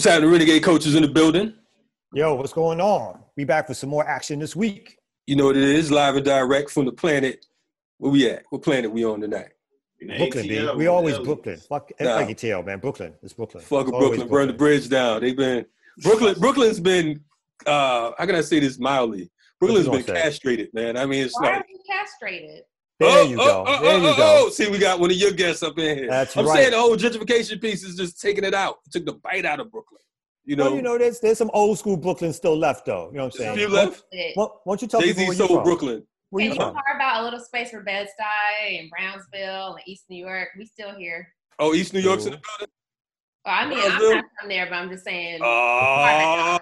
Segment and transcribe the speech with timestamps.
[0.00, 1.52] What's happening, Renegade Culture's in the building?
[2.14, 3.22] Yo, what's going on?
[3.36, 4.96] We back for some more action this week.
[5.26, 7.44] You know what it is, live and direct from the planet.
[7.98, 8.44] Where we at?
[8.48, 9.50] What planet we on tonight?
[10.16, 10.56] Brooklyn, B.
[10.56, 11.24] ATL, We always Ellie.
[11.26, 11.56] Brooklyn.
[11.58, 12.14] Fuck Nah.
[12.14, 12.78] like you tell, man.
[12.78, 13.12] Brooklyn.
[13.22, 13.62] It's Brooklyn.
[13.62, 15.20] Fuck It's Brooklyn, burn the bridge down.
[15.20, 15.66] They've been
[15.98, 16.34] Brooklyn.
[16.40, 17.20] Brooklyn's been.
[17.66, 19.30] uh How can I say this mildly?
[19.58, 20.14] Brooklyn's been you say?
[20.14, 20.96] castrated, man.
[20.96, 21.66] I mean, it's Why are like.
[21.68, 22.62] we castrated?
[23.00, 23.64] There oh, oh, oh, you go.
[23.66, 24.44] oh, there you oh, go.
[24.46, 24.50] oh.
[24.50, 26.06] See, we got one of your guests up in here.
[26.08, 26.56] That's I'm right.
[26.58, 28.76] saying the whole gentrification piece is just taking it out.
[28.86, 30.00] It took the bite out of Brooklyn.
[30.44, 33.08] You know, Well, you know, there's there's some old school Brooklyn still left, though.
[33.10, 33.56] You know what I'm There's a saying?
[33.56, 34.04] few left.
[34.12, 35.62] It- Why, why don't you tell Jay people Z where you sold from?
[35.64, 36.06] Brooklyn.
[36.28, 36.74] Where you Can you from?
[36.74, 40.48] carve out a little space for Bed-Stuy and Brownsville and East New York?
[40.58, 41.26] We still here.
[41.58, 42.74] Oh, East New York's in the building.
[43.46, 44.08] Well, I mean, Brownsville?
[44.10, 45.40] I'm not from there, but I'm just saying.
[45.42, 46.58] Oh,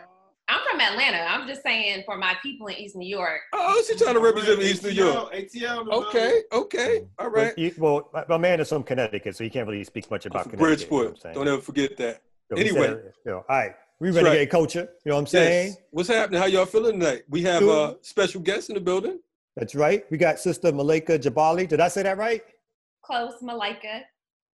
[0.50, 1.18] I'm from Atlanta.
[1.28, 3.40] I'm just saying for my people in East New York.
[3.52, 5.32] oh, she trying to represent East New York.
[5.34, 5.88] ATL.
[6.06, 7.52] Okay, okay, all right.
[7.54, 10.24] But you- well, my- my man is from Connecticut, so he can't really speak much
[10.26, 10.90] about From Connecticut.
[10.90, 11.34] you know Bridgeport.
[11.34, 12.22] Don't ever forget that.
[12.50, 12.86] So anyway.
[12.86, 14.50] said, you know, all right, we That's renegade right.
[14.50, 14.88] culture.
[15.04, 15.66] You know what I'm saying?
[15.68, 15.76] Yes.
[15.90, 16.40] What's happening?
[16.40, 17.24] How y'all feeling tonight?
[17.28, 19.18] We have a uh, special guest in the building.
[19.56, 20.04] That's right.
[20.10, 21.68] We got Sister Malika Jabali.
[21.68, 22.42] Did I say that right?
[23.02, 24.02] Close, Malika.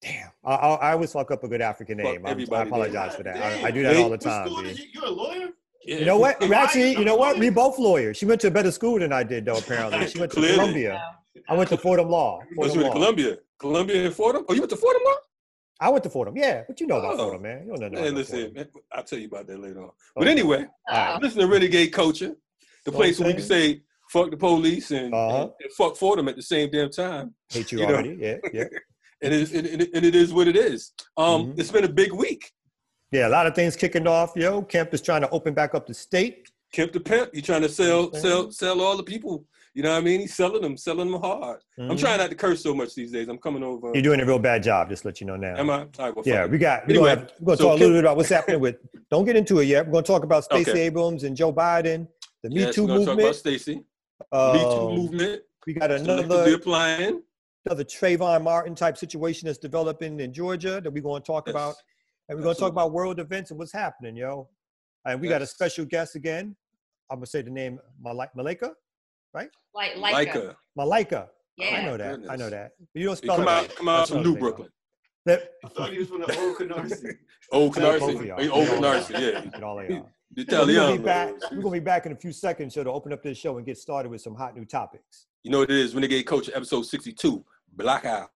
[0.02, 0.30] Damn.
[0.44, 2.26] I, I, I always fuck up a good African name.
[2.26, 3.36] I'm- I apologize God for that.
[3.64, 4.46] I, I do that Hey, all the time.
[4.48, 4.68] school B.
[4.68, 5.48] did you, you a lawyer?
[5.88, 6.42] You know what?
[6.52, 7.38] Actually, you know what?
[7.38, 8.16] We both lawyers.
[8.18, 9.56] She went to a better school than I did, though.
[9.56, 10.54] Apparently, she went to Clearly.
[10.58, 11.02] Columbia.
[11.48, 12.40] I went to Fordham Law.
[12.54, 13.36] Fordham you went to Columbia.
[13.58, 14.44] Columbia and Fordham?
[14.48, 15.14] Oh, you went to Fordham Law?
[15.80, 16.36] I went to Fordham.
[16.36, 17.18] Yeah, but you know about Oh.
[17.18, 17.66] Fordham, man.
[17.66, 19.90] You don't know Man, listen, man, I'll tell you about that later on.
[20.14, 20.30] But Okay.
[20.32, 22.34] anyway, Uh, listen to Renegade Culture,
[22.84, 25.42] the Know place where we can say fuck the police and, Uh-huh.
[25.42, 27.34] and, and fuck Fordham at the same damn time.
[27.48, 27.94] Hate you, you know.
[27.94, 28.16] already.
[28.20, 28.64] Yeah, yeah.
[29.20, 30.92] And it, and, it, and it is what it is.
[31.16, 31.58] Um, Mhm.
[31.58, 32.52] It's been a big week.
[33.10, 34.62] Yeah, a lot of things kicking off, yo.
[34.62, 36.50] Kemp is trying to open back up the state.
[36.72, 39.44] Kemp the pimp, he trying to sell, sell, sell all the people.
[39.72, 40.20] You know what I mean?
[40.20, 41.60] He's selling them, selling them hard.
[41.78, 41.98] I'm Mhm.
[42.00, 43.28] trying not to curse so much these days.
[43.28, 43.92] I'm coming over.
[43.94, 45.56] You're doing a real bad job, just let you know now.
[45.56, 45.80] Am I?
[45.80, 46.86] All right, well, Yeah, we got.
[46.86, 48.76] We're Anyway, gonna, have- we're gonna so talk a little bit about what's happening with.
[49.10, 49.86] Don't get into it yet.
[49.86, 50.80] We're gonna talk about Stacey Okay.
[50.86, 52.08] Abrams and Joe Biden,
[52.42, 53.36] the Me Yes, Too we're gonna talk about movement.
[53.36, 53.74] Stacey.
[53.76, 53.82] Me
[54.32, 55.42] Too Um, movement.
[55.66, 57.22] We got another applying.
[57.66, 61.52] another Trayvon Martin type situation that's developing in Georgia that we're going to talk Yes.
[61.54, 61.74] about,
[62.28, 64.48] and we're going to talk about world events and what's happening, yo.
[65.06, 66.54] And we got a special guest again.
[67.10, 68.32] I'm gonna say the name Malika.
[68.36, 68.72] Malika.
[69.32, 70.34] like, Like like.
[70.76, 71.28] Malika.
[71.56, 71.76] yeah.
[71.78, 72.20] I know that.
[72.28, 72.72] I know that.
[72.92, 73.76] But you don't He spell come it out, right.
[73.76, 74.68] come out That's from New Brooklyn.
[75.24, 77.14] That- I thought he was from the old Canarsie.
[77.52, 78.26] Old Canarsie.
[78.26, 78.38] y'all.
[78.38, 79.20] Hey, Old All of Canarsie, y'all.
[79.22, 79.50] yeah.
[79.54, 80.10] and all of y'all.
[80.34, 81.32] The We're gonna be back.
[81.50, 83.64] We're gonna be back in a few seconds, so to open up this show and
[83.64, 85.26] get started with some hot new topics.
[85.44, 85.94] You know what it is?
[85.94, 87.42] Renegade Culture, episode 62.
[87.74, 88.28] Blackout.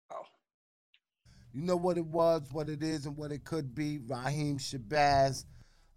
[1.55, 3.99] You know what it was, what it is, and what it could be.
[4.07, 5.45] Raheem Shabazz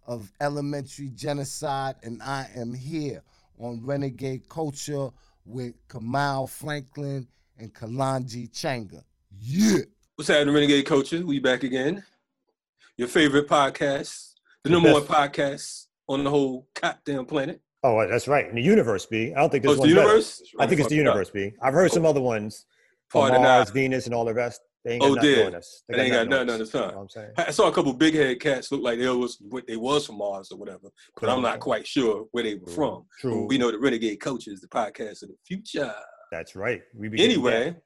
[0.06, 3.22] of Elementary Genocide, and I am here
[3.58, 5.08] on Renegade Culture
[5.46, 7.26] with Kamal Franklin
[7.58, 9.02] and Kalanji Changa.
[9.40, 9.78] Yeah.
[10.16, 11.24] What's happening, Renegade Culture?
[11.24, 12.04] We back again.
[12.98, 15.12] Your favorite podcast, the number one best.
[15.34, 17.60] podcast on the whole goddamn planet.
[17.82, 18.46] Oh, uh, that's right.
[18.48, 19.32] In the universe, B.
[19.34, 20.08] I don't think Oh, there's it's the one better.
[20.08, 20.42] universe?
[20.58, 21.14] I think it's the Fuck it up.
[21.14, 21.52] universe, B.
[21.62, 22.66] I've heard some other ones.
[23.08, 23.74] From Pardon Mars, that.
[23.74, 24.60] Venus, and all the rest.
[24.86, 25.46] They ain't got Oh, nothing dear.
[25.48, 25.82] on us.
[25.88, 26.58] They ain't got nothing on us.
[26.60, 26.88] the sun.
[26.90, 27.30] You know I'm saying?
[27.36, 30.52] I saw a couple big head cats look like they was they was from Mars
[30.52, 30.88] or whatever,
[31.20, 33.04] but I'm not quite sure where they were from.
[33.18, 33.46] True.
[33.48, 35.92] We know the Renegade Culture is the podcast of the future.
[36.30, 36.82] That's right.
[36.94, 37.82] We be Anyway, that.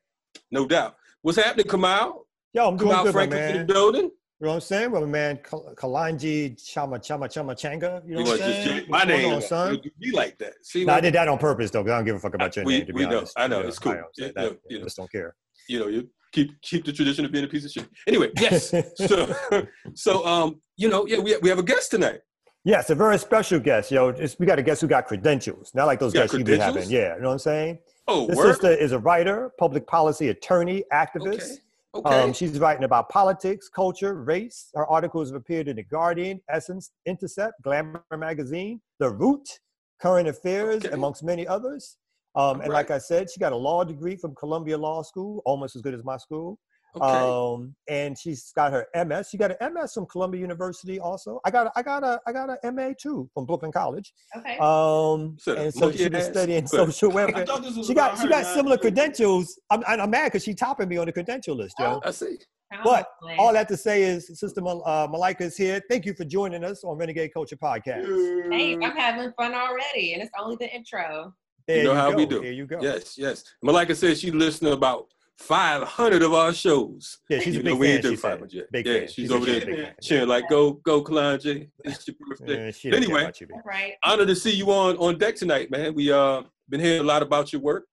[0.51, 0.97] no doubt.
[1.23, 2.27] What's happening, Kamal?
[2.53, 3.57] yo, I'm doing Kamal good, Franklin man.
[3.57, 4.03] in the building.
[4.03, 4.91] You know what I'm saying?
[4.91, 8.03] Well, man, Kal- Kalanji Chama Chama Chama Changa.
[8.07, 8.85] You know what I'm to saying?
[8.89, 9.33] my name?
[9.35, 9.79] on, son?
[9.83, 10.55] You be like that.
[10.63, 12.57] See, No, I did that on purpose though, because I don't give a fuck about
[12.57, 12.87] your We- name.
[12.87, 13.19] To we be know.
[13.19, 13.93] honest, I know, You it's cool.
[13.93, 14.59] I Yeah, that.
[14.69, 14.85] you know.
[14.85, 15.35] just don't care.
[15.69, 17.89] you know, you keep keep the tradition of being a piece of shit.
[18.07, 18.73] Anyway, yes.
[18.97, 19.35] so,
[19.95, 22.21] so um, you know, yeah, we we have a guest tonight.
[22.65, 24.09] Yes, a very special guest, yo.
[24.09, 26.91] It's, we got a guest who got credentials, not like those guests you be having.
[26.91, 27.79] Yeah, you know what I'm saying?
[28.07, 28.53] Oh, This word.
[28.53, 31.37] sister is a writer, public policy attorney, activist.
[31.37, 31.57] Okay.
[31.93, 32.23] Okay.
[32.23, 34.71] Um, she's writing about politics, culture, race.
[34.75, 39.59] Her articles have appeared in The Guardian, Essence, Intercept, Glamour Magazine, The Root,
[40.01, 40.95] Current Affairs, Okay.
[40.95, 41.97] amongst many others.
[42.35, 45.43] Um, and All like I said, she got a law degree from Columbia Law School,
[45.45, 46.59] almost as good as my school.
[46.97, 47.05] okay.
[47.07, 49.29] Um, and she's got her MS.
[49.31, 51.41] She got an MS from Columbia University also.
[51.45, 54.13] I got a, I got a I got a MA too from Brooklyn College.
[54.37, 54.59] Okay.
[54.59, 57.47] Um, So, and so monkey she's been studying Go social welfare.
[57.47, 59.59] thought this was She got she got not- similar credentials.
[59.71, 61.87] I'm I'm I'm mad because she's topping me on the credential list, yo.
[61.97, 62.01] Oh.
[62.09, 62.37] I see.
[62.85, 63.37] But Probably.
[63.39, 65.81] all that to say is, Sister Mal- uh, Malika is here.
[65.91, 68.07] Thank you for joining us on Renegade Culture Podcast.
[68.53, 71.35] Hey, I'm having fun already, and it's only the intro.
[71.67, 72.17] There You know how go.
[72.17, 72.41] we do.
[72.41, 72.81] There you go.
[72.83, 73.45] Yes, yes.
[73.63, 75.07] Malika said she listened to about
[75.39, 77.19] 500 of our shows.
[77.29, 77.95] Yeah, she's a big know, we fan.
[77.97, 78.31] ain't done She said.
[78.31, 78.73] 500 yet.
[78.73, 79.03] Big yeah, fan.
[79.07, 79.95] she's She said over there big fan.
[80.03, 81.71] cheering like, go, go, Kalanji.
[81.85, 82.67] It's your birthday.
[82.67, 83.33] Yeah, she don't care Anyway.
[83.41, 83.47] you.
[83.65, 83.95] Right.
[84.05, 85.95] Honored to see you on on deck tonight, man.
[85.95, 87.85] We uh been hearing a lot about your work.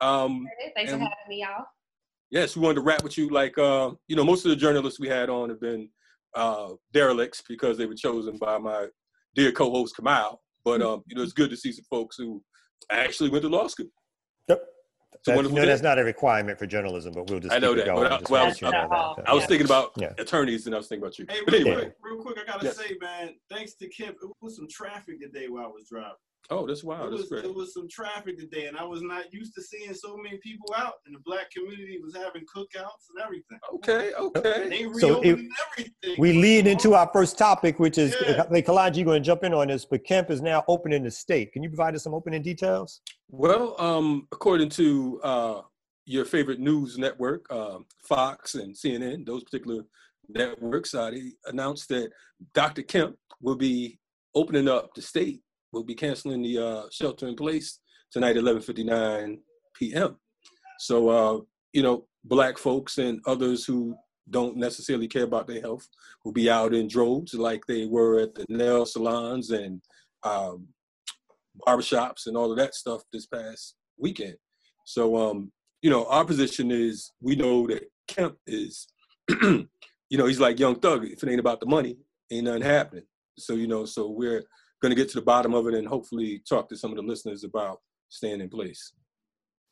[0.00, 1.64] Um, Thanks And- for having me, y'all.
[2.30, 3.28] yes, we wanted to wrap with you.
[3.30, 5.88] Like, uh, you know, most of the journalists we had on have been
[6.34, 8.86] uh, derelicts because they were chosen by my
[9.34, 10.40] dear co-host Kamal.
[10.64, 12.42] But um, you know, it's good to see some folks who
[12.90, 13.86] actually went to law school.
[14.48, 14.62] Yep.
[15.14, 17.74] It's a That's, no, that's not a requirement for journalism, but we'll just I know
[17.74, 18.08] keep that, going.
[18.08, 19.28] but I- well, let you know I- that.
[19.28, 19.46] I was Yeah.
[19.48, 20.14] thinking about Yeah.
[20.18, 21.26] attorneys, and I was thinking about you.
[21.28, 22.76] Hey, but real anyway, quick, real quick, I gotta Yes.
[22.76, 26.12] say, man, thanks to Kemp, it was some traffic today while I was driving.
[26.48, 27.08] Oh, that's wild.
[27.08, 27.44] it That's was great.
[27.44, 30.72] it was some traffic today, and I was not used to seeing so many people
[30.76, 30.94] out.
[31.06, 33.58] And the black community was having cookouts and everything.
[33.74, 34.68] Okay, okay.
[34.68, 35.38] They So it-
[35.72, 36.16] everything.
[36.18, 38.46] We lead into our first topic, which is, Yeah.
[38.50, 41.04] hey, Kalanji, you're going to jump in on this, but Kemp is now open in
[41.04, 41.52] the state.
[41.52, 43.00] Can you provide us some opening details?
[43.28, 45.62] Well, um, according to uh,
[46.06, 49.84] your favorite news network, um, Fox and CNN, those particular
[50.28, 52.10] networks, uh, they announced that
[52.54, 52.82] Dr.
[52.82, 53.98] Kemp will be
[54.34, 55.42] opening up the state.
[55.72, 57.78] Will be canceling the uh, shelter in place
[58.10, 59.38] tonight, 11:59
[59.74, 60.16] p.m.
[60.78, 61.40] So, uh,
[61.72, 63.94] you know, black folks and others who
[64.30, 65.86] don't necessarily care about their health
[66.24, 69.80] will be out in droves, like they were at the nail salons and
[70.22, 70.68] um,
[71.66, 74.36] barbershops and all of that stuff this past weekend.
[74.84, 75.52] So, um,
[75.82, 78.88] you know, our position is we know that Kemp is,
[79.42, 79.68] you
[80.10, 81.04] know, he's like Young Thug.
[81.04, 81.96] If it ain't about the money,
[82.30, 83.04] ain't nothing happening.
[83.38, 84.44] So, you know, so we're
[84.80, 87.02] going to get to the bottom of it and hopefully talk to some of the
[87.02, 88.92] listeners about staying in place.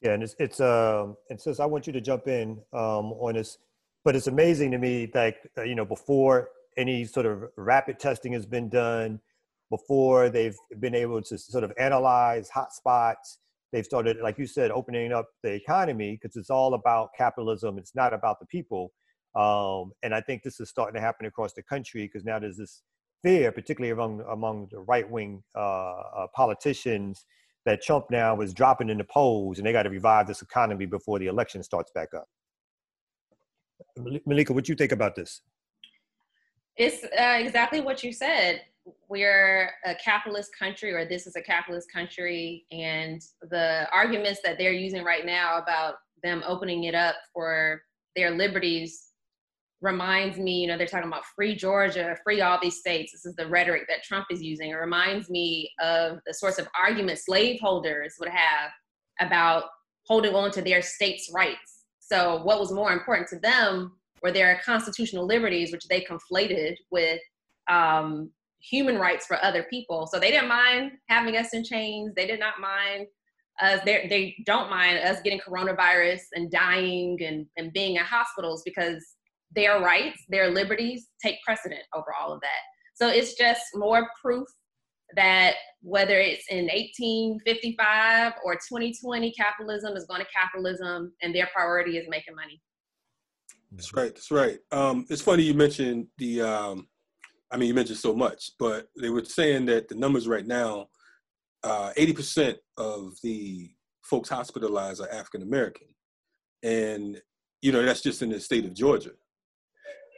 [0.02, 3.34] Yeah, and it's it's um and since I want you to jump in um on
[3.34, 3.58] this,
[4.04, 8.32] but it's amazing to me like uh, you know before any sort of rapid testing
[8.32, 9.20] has been done,
[9.70, 13.38] before they've been able to sort of analyze hotspots,
[13.72, 17.76] they've started like you said opening up the economy because it's all about capitalism.
[17.76, 18.92] It's not about the people,
[19.34, 22.58] um, and I think this is starting to happen across the country because now there's
[22.58, 22.82] this
[23.22, 27.24] fear, particularly among among the right wing uh, uh, politicians
[27.64, 30.86] that Trump now is dropping in the polls and they got to revive this economy
[30.86, 32.26] before the election starts back up.
[34.26, 35.42] Malika, what do you think about this?
[36.76, 38.62] It's uh, exactly what you said.
[39.08, 44.72] We're a capitalist country, or this is a capitalist country, and the arguments that they're
[44.72, 47.82] using right now about them opening it up for
[48.16, 49.07] their liberties
[49.80, 53.12] reminds me, you know, they're talking about free Georgia, free all these states.
[53.12, 54.70] This is the rhetoric that Trump is using.
[54.70, 58.70] It reminds me of the sorts of arguments slaveholders would have
[59.20, 59.64] about
[60.06, 61.84] holding on to their states' rights.
[62.00, 63.92] So, what was more important to them
[64.22, 67.20] were their constitutional liberties, which they conflated with
[67.68, 70.08] um, human rights for other people.
[70.08, 72.14] So, they didn't mind having us in chains.
[72.16, 73.06] They did not mind
[73.60, 73.80] us.
[73.84, 79.04] They they don't mind us getting coronavirus and dying and and being in hospitals because
[79.54, 82.60] their rights, their liberties take precedent over all of that.
[82.94, 84.46] So it's just more proof
[85.16, 91.96] that whether it's in 1855 or 2020, capitalism is going to capitalism and their priority
[91.96, 92.60] is making money.
[93.72, 94.14] That's right.
[94.14, 94.58] That's right.
[94.72, 96.42] Um, it's funny you mentioned the.
[96.42, 96.88] Um,
[97.50, 100.86] I mean, you mentioned so much, but they were saying that the numbers right now,
[101.62, 103.70] uh, eighty percent of the
[104.02, 105.88] folks hospitalized are African American,
[106.62, 107.20] and
[107.60, 109.12] you know that's just in the state of Georgia,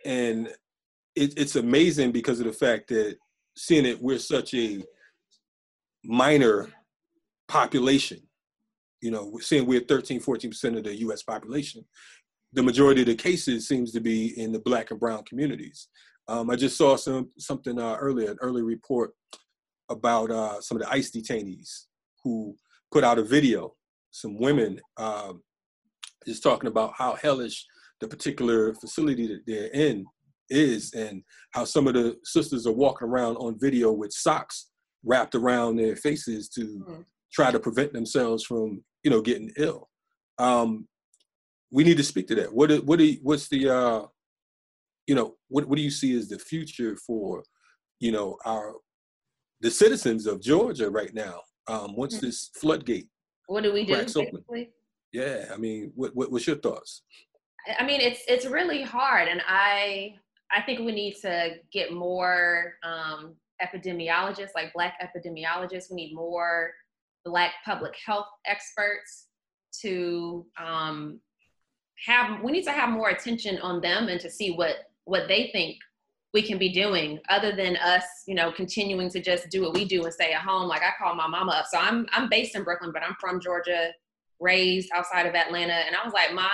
[0.04, 0.48] and
[1.14, 3.16] it, it's amazing because of the fact that
[3.56, 4.82] seeing it, we're such a
[6.04, 6.68] minor
[7.48, 8.20] population.
[9.00, 11.22] You know, seeing we're 13, 14 percent of the U.S.
[11.22, 11.84] population
[12.52, 15.88] the majority of the cases seems to be in the black and brown communities.
[16.28, 19.12] Um, I just saw some something uh, earlier, an early report
[19.88, 21.86] about uh, some of the ICE detainees
[22.22, 22.54] who
[22.92, 23.74] put out a video.
[24.10, 25.42] Some women um,
[26.26, 27.64] just talking about how hellish
[28.00, 30.04] the particular facility that they're in
[30.48, 34.70] is, and how some of the sisters are walking around on video with socks
[35.04, 37.04] wrapped around their faces to Mhm.
[37.32, 39.88] try to prevent themselves from, you know, getting ill.
[40.38, 40.88] Um,
[41.70, 42.52] we need to speak to that.
[42.52, 44.06] What what do you, what's the uh,
[45.06, 47.44] you know what what do you see as the future for
[48.00, 48.74] you know our
[49.60, 51.42] the citizens of Georgia right now?
[51.68, 52.20] Um, once Mhm.
[52.22, 53.08] this floodgate,
[53.46, 53.92] What do we do?
[55.12, 55.50] Yeah.
[55.52, 57.02] I mean, what, what what's your thoughts?
[57.78, 60.14] I mean, it's it's really hard, and I
[60.50, 65.90] I think we need to get more um, epidemiologists, like Black epidemiologists.
[65.90, 66.72] We need more
[67.24, 69.26] Black public health experts
[69.82, 71.20] to um,
[72.06, 72.42] have.
[72.42, 75.76] We need to have more attention on them and to see what what they think
[76.32, 79.84] we can be doing, other than us, you know, continuing to just do what we
[79.84, 80.68] do and stay at home.
[80.68, 83.40] Like I call my mama up, so I'm I'm based in Brooklyn, but I'm from
[83.40, 83.90] Georgia,
[84.38, 86.48] raised outside of Atlanta, and I was like, Ma,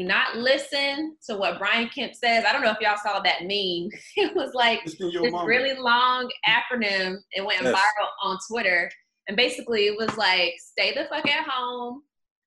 [0.00, 2.44] do not listen to what Brian Kemp says.
[2.46, 3.90] I don't know if y'all saw that meme.
[4.16, 7.16] It was like Listen to your this really long acronym.
[7.32, 7.74] It went Yes.
[7.74, 8.90] viral on Twitter.
[9.28, 12.02] And basically it was like, stay the fuck at home.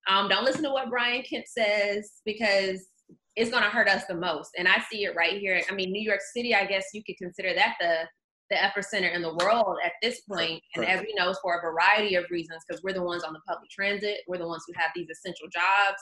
[0.07, 2.87] Um, don't listen to what Brian Kemp says because
[3.35, 4.51] it's going to hurt us the most.
[4.57, 5.61] And I see it right here.
[5.69, 8.07] I mean, New York City, I guess you could consider that the
[8.49, 10.61] the epicenter in the world at this point.
[10.75, 13.39] And as we know, for a variety of reasons because we're the ones on the
[13.47, 14.19] public transit.
[14.27, 16.01] We're the ones who have these essential jobs.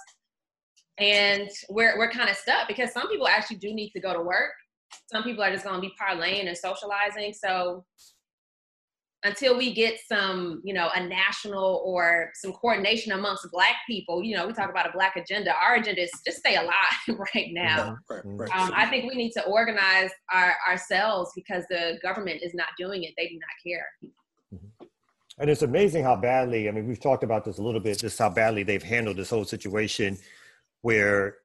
[1.01, 4.21] And we're, we're kind of stuck because some people actually do need to go to
[4.21, 4.51] work.
[5.11, 7.33] Some people are just going to be parlaying and socializing.
[7.33, 7.83] So
[9.23, 14.35] until we get some, you know, a national or some coordination amongst black people, you
[14.35, 15.53] know, we talk about a black agenda.
[15.55, 16.71] Our agenda is just stay alive
[17.35, 17.97] right now.
[18.07, 18.55] Right, right.
[18.55, 23.03] Um, I think we need to organize our, ourselves because the government is not doing
[23.03, 23.13] it.
[23.17, 23.87] They do not care.
[25.39, 28.19] And it's amazing how badly, I mean, we've talked about this a little bit, just
[28.19, 30.19] how badly they've handled this whole situation
[30.81, 31.35] where,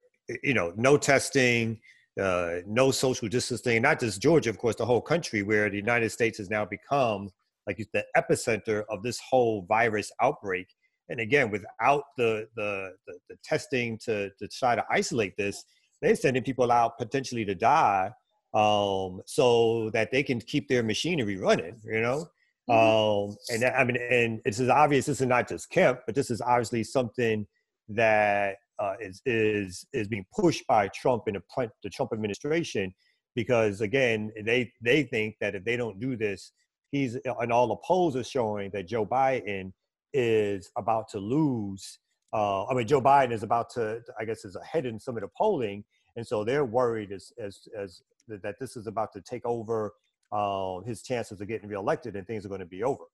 [0.43, 1.81] you know, no testing,
[2.21, 6.11] uh, no social distancing, not just Georgia, of course, the whole country, where the United
[6.11, 7.31] States has now become
[7.67, 10.67] like the epicenter of this whole virus outbreak.
[11.09, 15.65] And again, without the the, the, the testing to, to try to isolate this,
[16.01, 18.11] they're sending people out potentially to die
[18.55, 22.27] um, so that they can keep their machinery running, you know?
[22.69, 23.31] Mm-hmm.
[23.31, 26.31] Um, and I mean, and it's as obvious, this is not just Kemp, but this
[26.31, 27.47] is obviously something
[27.91, 32.93] that uh, is is is being pushed by Trump and the, the Trump administration
[33.37, 36.51] because again, they they think that if they don't do this,
[36.91, 39.73] he's and all the polls are showing that Joe Biden
[40.13, 41.99] is about to lose.
[42.33, 45.21] Uh, I mean, Joe Biden is about to, I guess, is ahead in some of
[45.21, 45.85] the polling,
[46.17, 49.93] and so they're worried as as as that this is about to take over
[50.33, 53.05] uh, his chances of getting reelected, and things are going to be over.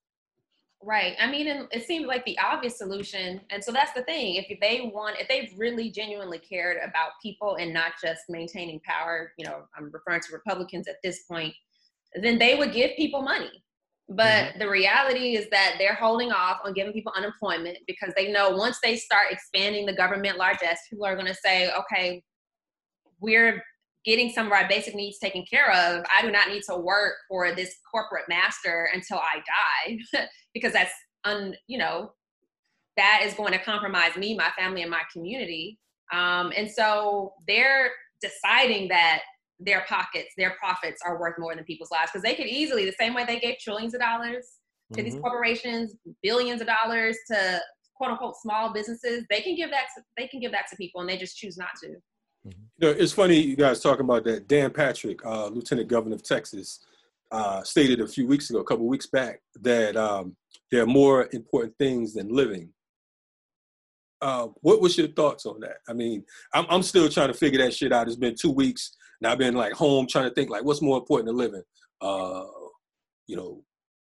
[0.84, 1.14] Right.
[1.20, 4.34] I mean, it seems like the obvious solution, and so that's the thing.
[4.34, 9.32] If they want, if they've really genuinely cared about people and not just maintaining power,
[9.38, 11.54] you know, I'm referring to Republicans at this point
[12.14, 13.50] then they would give people money.
[14.08, 14.58] But mm-hmm.
[14.58, 18.78] the reality is that they're holding off on giving people unemployment because they know once
[18.82, 22.22] they start expanding the government largesse, people are going to say, okay,
[23.20, 23.62] we're
[24.04, 26.04] getting some of our basic needs taken care of.
[26.16, 29.42] I do not need to work for this corporate master until I
[30.16, 30.92] die because that's,
[31.24, 32.12] un, you know,
[32.96, 35.78] that is going to compromise me, my family, and my community.
[36.12, 37.90] Um, and so they're
[38.20, 39.22] deciding that
[39.58, 42.94] their pockets, their profits are worth more than people's lives because they could easily, the
[42.98, 44.58] same way they gave trillions of dollars
[44.92, 45.10] to mm-hmm.
[45.10, 47.60] these corporations, billions of dollars to
[47.96, 51.00] quote unquote small businesses, they can give that to, they can give that to people
[51.00, 51.94] and they just choose not to.
[52.46, 52.62] Mm-hmm.
[52.78, 54.48] You know, it's funny you guys talking about that.
[54.48, 56.80] Dan Patrick, uh, Lieutenant Governor of Texas,
[57.30, 60.36] uh, stated a few weeks ago, a couple weeks back, that um,
[60.70, 62.68] there are more important things than living.
[64.20, 65.78] Uh, what was your thoughts on that?
[65.88, 68.06] I mean, I'm, I'm still trying to figure that shit out.
[68.06, 70.98] It's been two weeks and I've been like home trying to think like what's more
[70.98, 71.62] important than living?
[72.00, 72.44] Uh,
[73.28, 73.62] you know,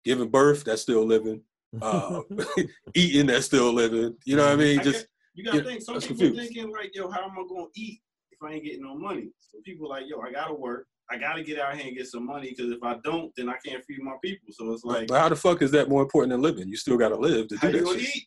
[0.04, 1.40] giving birth, that's still living.
[1.80, 2.22] Uh,
[2.94, 4.16] eating, that's still living.
[4.24, 4.82] You know what I mean?
[4.82, 6.40] Just you gotta think some people confused.
[6.40, 8.00] thinking like, yo, how am I gonna eat
[8.34, 9.28] if I ain't getting no money?
[9.40, 10.86] So people like, yo, I gotta work.
[11.10, 13.56] I gotta get out here and get some money because if I don't, then I
[13.64, 14.48] can't feed my people.
[14.52, 16.68] So it's like, but how the fuck is that more important than living?
[16.68, 18.16] You still gotta live to do that shit.
[18.16, 18.26] Eat?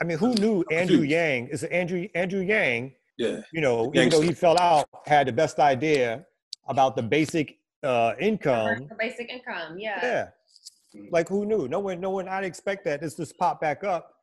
[0.00, 1.48] I mean, who knew Andrew Yang?
[1.48, 3.40] Is it Andrew Andrew Yang yeah.
[3.52, 6.24] You know, even though he fell out, had the best idea
[6.68, 8.88] about the basic uh, income.
[8.88, 10.00] The basic income, yeah.
[10.02, 10.28] Yeah.
[11.10, 11.68] Like who knew?
[11.68, 12.28] No one, no one.
[12.28, 14.14] I'd expect that this just pop back up,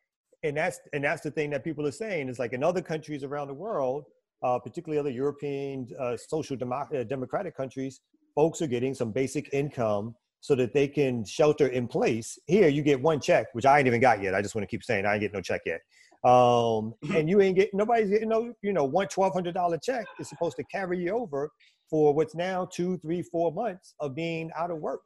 [0.43, 3.23] and that's and that's the thing that people are saying is like in other countries
[3.23, 4.05] around the world,
[4.43, 8.01] uh, particularly other European uh, social demo- uh, democratic countries,
[8.35, 12.39] folks are getting some basic income so that they can shelter in place.
[12.47, 14.33] Here, you get one check, which I ain't even got yet.
[14.33, 15.81] I just want to keep saying I ain't get no check yet
[16.23, 20.05] um, and you ain't getting nobody's getting no you know one twelve hundred dollar check
[20.19, 21.49] is supposed to carry you over
[21.89, 25.01] for what's now two three four months of being out of work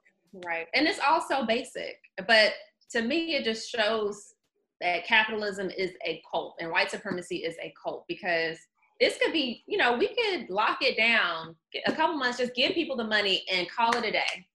[0.45, 1.97] right and it's also basic
[2.27, 2.53] but
[2.89, 4.33] to me it just shows
[4.81, 8.57] that capitalism is a cult and white supremacy is a cult because
[9.03, 11.55] this could be you know we could lock it down
[11.88, 14.45] a couple months just give people the money and call it a day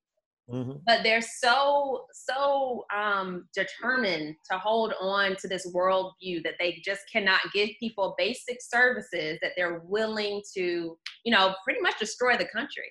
[0.51, 0.79] Mm-hmm.
[0.87, 7.03] But they're so so um, determined to hold on to this worldview that they just
[7.13, 12.47] cannot give people basic services that they're willing to, you know, pretty much destroy the
[12.47, 12.91] country.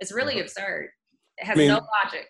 [0.00, 0.42] It's really mm-hmm.
[0.42, 0.88] absurd.
[1.38, 2.26] It has I mean, no logic.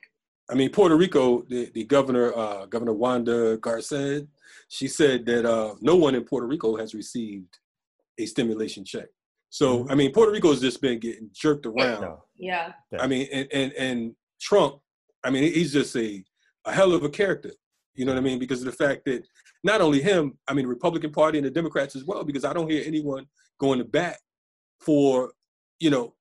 [0.51, 4.27] I mean, Puerto Rico, the, the governor, uh, Governor Wanda Garced,
[4.69, 7.59] she said that uh, no one in Puerto Rico has received
[8.19, 9.07] a stimulation check.
[9.51, 9.93] So, mm-hmm.
[9.93, 12.03] I mean, Puerto Rico has just been getting jerked around.
[12.93, 13.01] Yeah.
[13.03, 14.77] I mean, and, and, and Trump,
[15.25, 16.23] I mean, he's just a,
[16.65, 17.53] a hell of a character.
[17.95, 18.39] You know what I mean?
[18.39, 19.25] Because of the fact that
[19.65, 22.53] not only him, I mean, the Republican Party and the Democrats as well, because I
[22.53, 23.27] don't hear anyone
[23.59, 24.19] going to bat
[24.81, 25.33] for,
[25.81, 26.15] you know,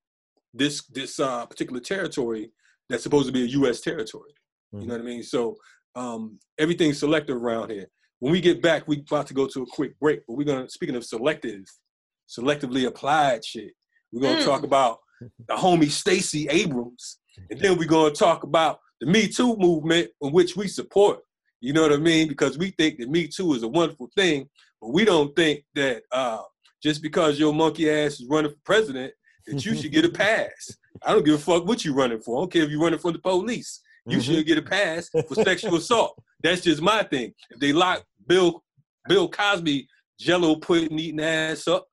[0.54, 2.52] this this uh, particular territory
[2.90, 3.82] that's supposed to be a U.S.
[3.82, 4.32] territory.
[4.74, 4.82] Mm-hmm.
[4.82, 5.24] You know what I mean?
[5.24, 5.58] So
[5.96, 7.88] um, everything's selective around here.
[8.20, 10.70] When we get back, we're about to go to a quick break, but we're gonna
[10.70, 11.66] speaking of selective,
[12.28, 13.74] selectively applied shit.
[14.12, 14.46] We're gonna Mm.
[14.46, 17.18] talk about the homie Stacey Abrams,
[17.50, 21.20] and then we're gonna talk about the Me Too movement, in which we support.
[21.62, 22.28] You know what I mean?
[22.28, 24.50] Because we think that Me Too is a wonderful thing,
[24.82, 26.42] but we don't think that uh,
[26.82, 29.14] just because your monkey ass is running for president,
[29.48, 30.76] that you should get a pass.
[31.04, 32.38] I don't give a fuck what you're running for.
[32.38, 33.82] I don't care if you're running for the police.
[34.08, 34.24] You Mhm.
[34.24, 36.22] should get a pass for sexual assault.
[36.42, 37.34] That's just my thing.
[37.50, 38.64] If they lock Bill
[39.08, 39.88] Bill Cosby
[40.20, 41.88] Jello pudding eating ass up,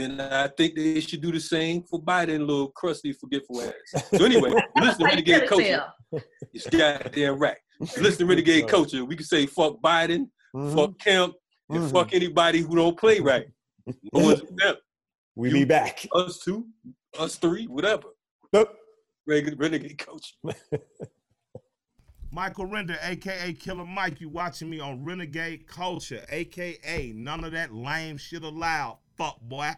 [0.00, 4.04] then I think they should do the same for Biden, little crusty forgetful ass.
[4.16, 5.64] So anyway, listen Renegade Culture.
[6.12, 6.24] Telltale.
[6.52, 7.56] It's goddamn right.
[7.80, 9.04] Listen to Renegade Culture.
[9.04, 10.74] We can say fuck Biden, Mhm.
[10.74, 11.34] fuck Kemp,
[11.68, 11.92] and Mhm.
[11.92, 13.46] fuck anybody who don't play right.
[14.12, 14.76] No one's them.
[15.36, 16.06] We You- be back.
[16.14, 16.66] Us two,
[17.18, 18.08] us three, whatever.
[18.52, 18.76] Nope.
[19.26, 20.34] Renegade, Renegade Culture.
[22.32, 27.74] Michael Render, aka Killer Mike, you watching me on Renegade Culture, aka none of that
[27.74, 28.98] lame shit allowed.
[29.16, 29.70] Fuck boy.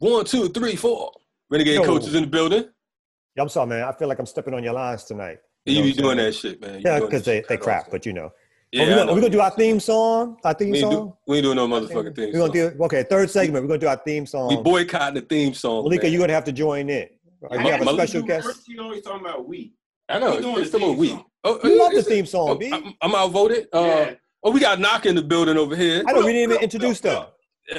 [0.00, 1.12] One, two, three, four.
[1.50, 1.84] Renegade Yo.
[1.84, 2.64] Culture's in the building.
[3.38, 3.82] I'm sorry, man.
[3.84, 5.38] I feel like I'm stepping on your lines tonight.
[5.66, 6.16] You, know be doing saying?
[6.18, 6.74] that shit, man.
[6.76, 7.90] You Yeah, because they, they crap, off.
[7.90, 8.30] but you know.
[8.72, 9.14] Yeah, Oh, we I gonna, know.
[9.14, 10.36] we gonna do our theme song.
[10.44, 11.08] Our theme we ain't, song.
[11.08, 12.32] do, we ain't doing no motherfucking thing.
[12.32, 13.02] We're gonna do okay.
[13.02, 13.62] Third segment.
[13.64, 14.48] We're gonna do our theme song.
[14.48, 15.84] We boycotting the theme song.
[15.84, 16.12] Malika, man.
[16.12, 17.08] you're gonna have to join in.
[17.50, 18.46] Yeah, we have a Malika- special guest.
[18.46, 19.74] First, you always talking about we.
[20.08, 20.36] I know.
[20.36, 21.08] we doing It's the still theme we.
[21.08, 21.24] song.
[21.44, 22.70] Oh, We love the theme song, oh, B.
[22.72, 23.68] I'm, I'm outvoted.
[23.72, 24.14] Uh, Yeah.
[24.42, 26.02] Oh, we got knock in the building over here.
[26.06, 27.26] I know we didn't even introduce them.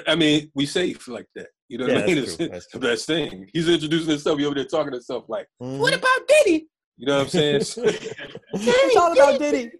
[0.08, 1.48] I mean, we safe like that.
[1.72, 2.16] You know what Yeah, I mean?
[2.18, 2.48] that's It's true.
[2.50, 2.90] That's the true.
[2.90, 3.50] best thing.
[3.54, 4.38] He's introducing himself.
[4.40, 5.78] He over there talking to himself like, Mhm.
[5.80, 7.56] "What about Diddy?" You know what I'm saying?
[8.54, 9.72] It's all about Diddy.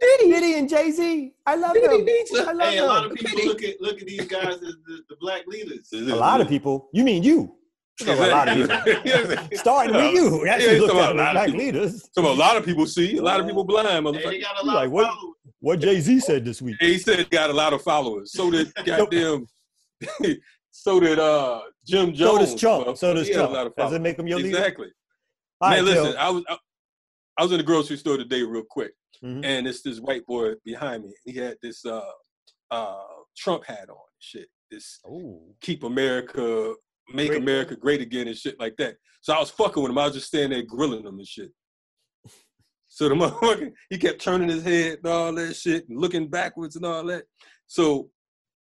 [0.00, 1.32] Diddy, Diddy and Jay Z.
[1.46, 2.04] I love Diddy them.
[2.04, 4.54] needs a- I love Hey, a lot of people look at look at these guys
[4.54, 5.88] as the, the black leaders.
[5.94, 6.90] A lot of people.
[6.92, 7.56] You mean you?
[8.00, 9.48] You a lot of people.
[9.58, 10.44] Starting with you.
[10.44, 11.60] That's Yeah, who looked talking at about a lot as of black people.
[11.60, 12.08] leaders.
[12.12, 14.30] So a lot of people see, a lot of people blind, Hey, motherfucker.
[14.30, 15.06] they got a lot like, of what?
[15.06, 15.34] followers.
[15.60, 16.76] What Jay Z said this week.
[16.80, 18.32] He said he got a lot of followers.
[18.32, 19.46] So did goddamn.
[20.82, 22.38] So did uh Jim Jones.
[22.38, 22.96] So does Trump.
[22.96, 23.76] So does He had a Trump.
[23.76, 24.56] lot Does it make him your leader?
[24.56, 24.88] Exactly.
[25.60, 26.18] All Man, right, listen, Phil.
[26.18, 26.58] I was I,
[27.38, 29.44] I was in the grocery store today, real quick, Mhm.
[29.44, 31.12] and it's this white boy behind me.
[31.26, 32.00] He had this uh
[32.70, 33.02] uh
[33.36, 34.48] Trump hat on, shit.
[34.70, 35.54] This Ooh.
[35.60, 36.74] keep America,
[37.12, 37.42] make Great.
[37.42, 38.96] America great again, and shit like that.
[39.20, 39.98] So I was fucking with him.
[39.98, 41.50] I was just standing there grilling him and shit.
[42.92, 46.74] So the motherfucker, he kept turning his head and all that shit and looking backwards
[46.76, 47.22] and all that.
[47.68, 48.10] So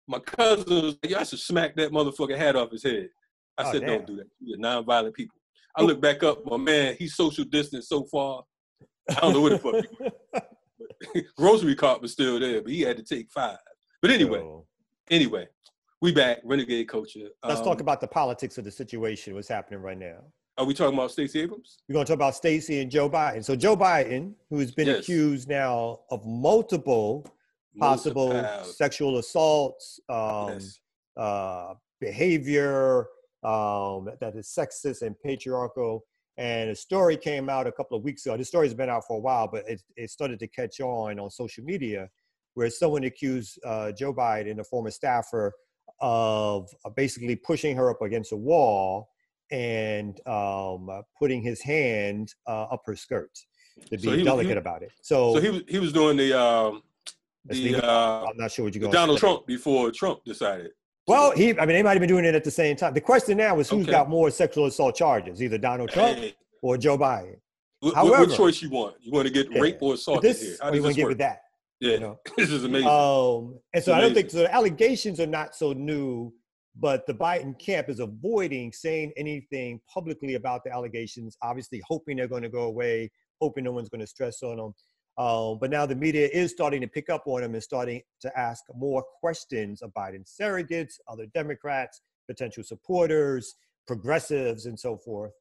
[0.10, 3.10] my cousin was like, "Yo, I should smack that motherfucker hat off his head.
[3.58, 3.90] I Oh, said, damn.
[3.90, 4.28] don't do that.
[4.42, 5.38] You're non-violent people.
[5.76, 8.44] I look back up, my man, he's social distance so far.
[9.10, 10.44] I don't know what the fuck.
[11.14, 13.58] he- Grocery cart was still there, but he had to take five.
[14.02, 14.44] But anyway,
[15.12, 15.48] anyway,
[16.02, 17.30] we back, Renegade Culture.
[17.48, 20.24] let's talk Um, about the politics of the situation, what's happening right now.
[20.58, 21.78] Are we talking about Stacey Abrams?
[21.88, 23.46] We're going to talk about Stacey and Joe Biden.
[23.46, 25.00] So Joe Biden, who's been Yes.
[25.04, 27.26] accused now of multiple
[27.78, 30.80] possible sexual assaults, um, yes.
[31.18, 33.08] uh, behavior
[33.44, 36.04] um, that is sexist and patriarchal.
[36.38, 38.38] And a story came out a couple of weeks ago.
[38.38, 41.30] This story's been out for a while, but it, it started to catch on on
[41.30, 42.10] social media,
[42.54, 45.54] where someone accused uh, Joe Biden, a former staffer,
[46.00, 49.10] of uh, basically pushing her up against a wall
[49.52, 53.32] and um, uh, putting his hand uh, up her skirt
[53.90, 54.92] to be So was- he delicate about it.
[55.02, 56.84] So, So he was he was doing the um
[57.46, 60.72] the uh I'm not sure what going to Donald Trump before Trump decided.
[61.08, 62.94] Well, he, I mean, they might have been doing it at the same time.
[62.94, 63.92] The question now is who's Okay.
[63.92, 67.38] got more sexual assault charges, either Donald Trump Hey, or Joe Biden.
[67.80, 68.96] what, However- what choice you want?
[69.02, 69.60] You want to get Yeah.
[69.60, 70.58] rape or assault this, here?
[70.62, 71.42] How you does this to give that?
[71.80, 72.20] Yeah, You know?
[72.38, 72.88] this is amazing.
[72.90, 74.40] Um, and so I don't think so.
[74.40, 76.32] The allegations are not so new,
[76.76, 81.38] but the Biden camp is avoiding saying anything publicly about the allegations.
[81.42, 83.10] Obviously, hoping they're going to go away,
[83.42, 84.74] hoping no one's going to stress on them.
[85.20, 88.40] Um, but now the media is starting to pick up on them and starting to
[88.40, 93.56] ask more questions of Biden surrogates, other Democrats, potential supporters,
[93.86, 95.34] progressives, and so forth.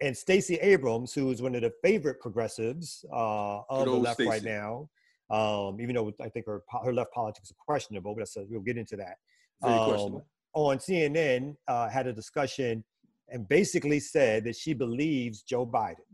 [0.00, 4.44] And Stacey Abrams, who is one of the favorite progressives uh, of the left right
[4.44, 4.88] now,
[5.30, 8.96] um, even though I think her her left politics are questionable, but we'll get into
[8.96, 9.16] that.
[9.62, 10.22] Um.
[10.54, 12.82] On CNN, uh, had a discussion
[13.28, 16.08] and basically said that she believes Joe Biden.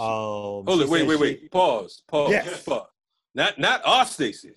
[0.00, 1.50] Um, Hold it, wait, said wait, she- wait.
[1.50, 2.02] Pause.
[2.08, 2.30] Pause.
[2.30, 2.62] Yes.
[2.64, 2.86] Pause.
[3.34, 4.52] Not not our Stacey.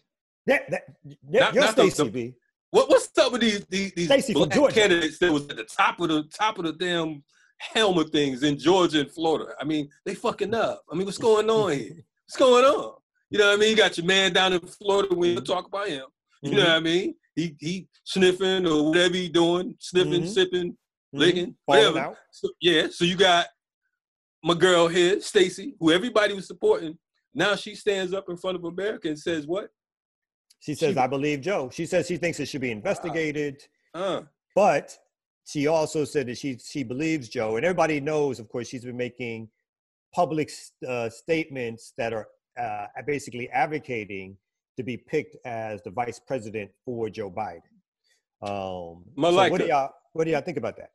[0.46, 2.34] That, that, that, Not- you're Stacey B.
[2.72, 6.00] What what's up with these these, these Stacey black candidates that was at the top
[6.00, 7.24] of the top of the damn
[7.60, 9.54] helmet things in Georgia and Florida?
[9.60, 10.84] I mean, they fucking up.
[10.92, 11.92] I mean, what's going on here?
[12.26, 12.94] What's going on?
[13.30, 13.70] You know what I mean?
[13.72, 15.14] You got your man down in Florida.
[15.14, 16.06] We don't talk about him.
[16.42, 16.58] You Mm-hmm.
[16.58, 17.16] know what I mean?
[17.36, 20.28] He he sniffing or whatever he doing, sniffing, Mhm.
[20.28, 20.76] sipping, Mhm.
[21.14, 22.18] licking, Falling whatever.
[22.32, 23.48] So, yeah, so you got
[24.44, 26.98] my girl here, Stacey, who everybody was supporting.
[27.34, 29.70] Now she stands up in front of America and says what?
[30.60, 33.62] She says, she, "I believe Joe." She says she thinks it should be investigated,
[33.94, 34.22] uh.
[34.56, 34.98] but
[35.46, 38.98] she also said that she she believes Joe, and everybody knows, of course, she's been
[38.98, 39.50] making
[40.14, 40.52] public
[40.88, 42.28] uh, statements that are
[42.60, 44.38] uh, basically advocating
[44.78, 47.62] to be picked as the vice president for Joe Biden.
[48.42, 50.92] Um, Malika, so what do y'all what do y'all think about that?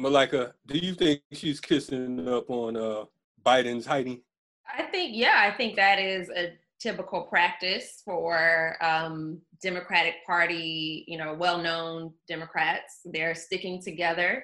[0.00, 3.04] Malika, do you think she's kissing up on uh,
[3.44, 4.22] Biden's Heidi?
[4.66, 11.18] I think yeah, I think that is a typical practice for um, Democratic Party, you
[11.18, 13.00] know, well-known Democrats.
[13.04, 14.42] They're sticking together.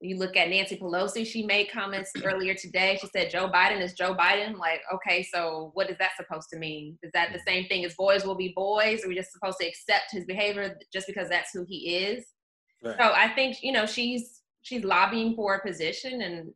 [0.00, 2.98] You look at Nancy Pelosi, she made comments earlier today.
[3.00, 4.58] She said Joe Biden is Joe Biden.
[4.58, 6.98] Like, okay, so what is that supposed to mean?
[7.04, 9.04] Is that the same thing as boys will be boys?
[9.04, 12.24] Are we just supposed to accept his behavior just because that's who he is?
[12.82, 12.96] Right.
[12.98, 14.35] So I think, you know, she's
[14.66, 16.50] she's lobbying for a position and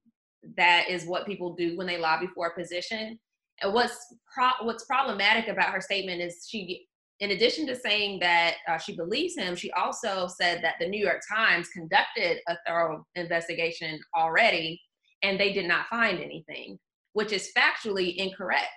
[0.57, 3.19] that is what people do when they lobby for a position
[3.63, 6.87] and what's pro- what's problematic about her statement is she,
[7.21, 11.03] in addition to saying that uh, she believes him, she also said that the New
[11.03, 14.81] York Times conducted a thorough investigation already,
[15.23, 16.79] and they did not find anything,
[17.13, 18.69] which is factually incorrect.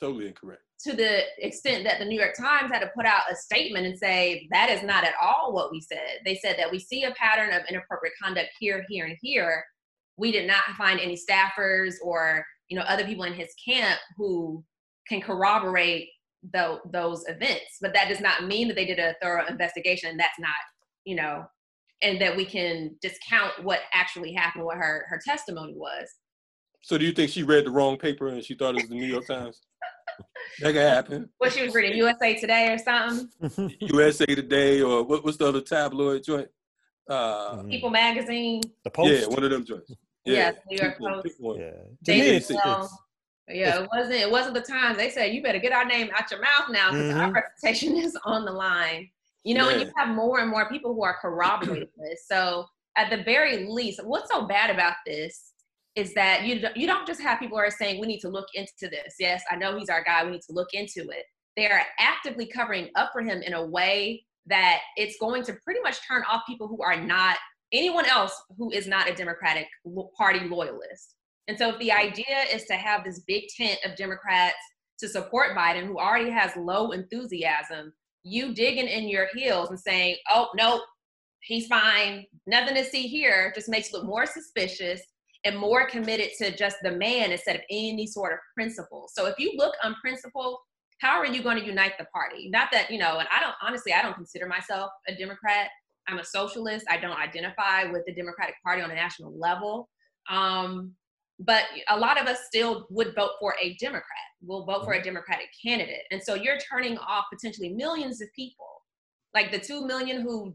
[0.00, 0.62] Totally incorrect.
[0.84, 3.96] To the extent that the New York Times had to put out a statement and
[3.96, 6.20] say that is not at all what we said.
[6.24, 9.64] They said that we see a pattern of inappropriate conduct here, here, and here.
[10.16, 14.64] We did not find any staffers or you know other people in his camp who
[15.06, 16.08] can corroborate
[16.52, 20.38] the, those events but that does not mean that they did a thorough investigation that's
[20.40, 20.50] not
[21.04, 21.44] you know
[22.00, 26.08] and that we can discount what actually happened what her her testimony was
[26.82, 28.94] so do you think she read the wrong paper and she thought it was the
[28.94, 29.60] new york times
[30.60, 35.24] that could happen what she was reading usa today or something usa today or what,
[35.24, 36.48] what's the other tabloid joint
[37.08, 39.92] uh, people magazine the post yeah one of them joints
[40.24, 41.36] yeah, New York Post.
[41.40, 41.70] Yeah.
[42.02, 42.44] David
[43.48, 44.96] yeah, it wasn't it wasn't the time.
[44.96, 47.20] They said you better get our name out your mouth now because mm-hmm.
[47.20, 49.10] our reputation is on the line.
[49.44, 49.78] You know, yeah.
[49.78, 52.26] and you have more and more people who are corroborating this.
[52.28, 55.51] So at the very least, what's so bad about this
[55.94, 58.88] is that you you don't just have people are saying we need to look into
[58.88, 59.14] this.
[59.18, 60.24] Yes, I know he's our guy.
[60.24, 61.24] We need to look into it.
[61.56, 65.80] They are actively covering up for him in a way that it's going to pretty
[65.80, 67.36] much turn off people who are not
[67.72, 69.66] anyone else who is not a Democratic
[70.16, 71.16] Party loyalist.
[71.48, 74.56] And so, if the idea is to have this big tent of Democrats
[75.00, 80.16] to support Biden, who already has low enthusiasm, you digging in your heels and saying,
[80.30, 80.82] oh, nope,
[81.40, 85.00] he's fine, nothing to see here, just makes you look more suspicious
[85.44, 89.08] and more committed to just the man instead of any sort of principle.
[89.12, 90.58] So, if you look unprincipled,
[91.00, 92.48] how are you going to unite the party?
[92.48, 95.68] Not that, you know, and I don't, honestly, I don't consider myself a Democrat.
[96.08, 96.86] I'm a socialist.
[96.88, 99.88] I don't identify with the Democratic Party on a national level.
[100.30, 100.92] Um,
[101.40, 104.04] but a lot of us still would vote for a Democrat.
[104.42, 105.06] We'll vote for a mm-hmm.
[105.06, 106.02] Democratic candidate.
[106.10, 108.66] And so you're turning off potentially millions of people,
[109.34, 110.54] like the 2 million who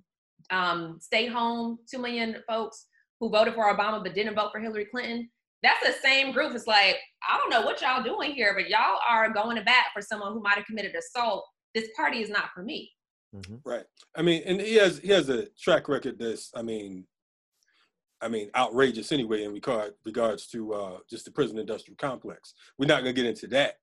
[0.50, 2.86] um, stayed home, 2 million folks
[3.20, 5.30] who voted for Obama but didn't vote for Hillary Clinton.
[5.64, 6.54] That's the same group.
[6.54, 9.86] It's like, I don't know what y'all doing here, but y'all are going to bat
[9.94, 11.46] for someone who might have committed assault.
[11.74, 12.92] This party is not for me.
[13.36, 13.56] Mm-hmm.
[13.66, 13.84] Right.
[14.16, 17.06] I mean, and he has he has a track record that's I mean,
[18.22, 22.54] I mean outrageous anyway in regard regards to uh, just the prison industrial complex.
[22.78, 23.76] We're not gonna get into that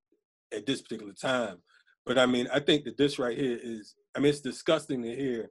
[0.53, 1.59] at this particular time,
[2.07, 5.15] but I mean, I think that this right here is I mean, it's disgusting to
[5.15, 5.51] hear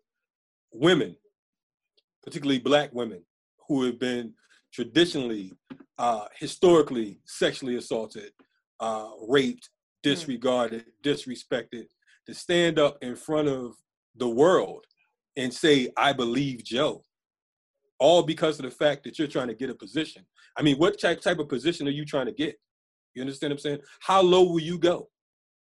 [0.74, 1.16] women,
[2.24, 3.24] particularly black women,
[3.68, 4.34] who have been
[4.74, 5.54] traditionally,
[5.98, 8.32] uh, historically sexually assaulted,
[8.80, 9.70] uh, raped,
[10.04, 10.10] hmm.
[10.10, 11.86] disregarded, disrespected,
[12.26, 13.76] to stand up in front of
[14.16, 14.86] the world
[15.36, 17.04] and say, I believe Joe.
[18.00, 20.26] All because of the fact that you're trying to get a position.
[20.58, 22.60] I mean, what type, type of position are you trying to get?
[23.14, 23.80] You understand what I'm saying?
[24.02, 25.10] How low will you go?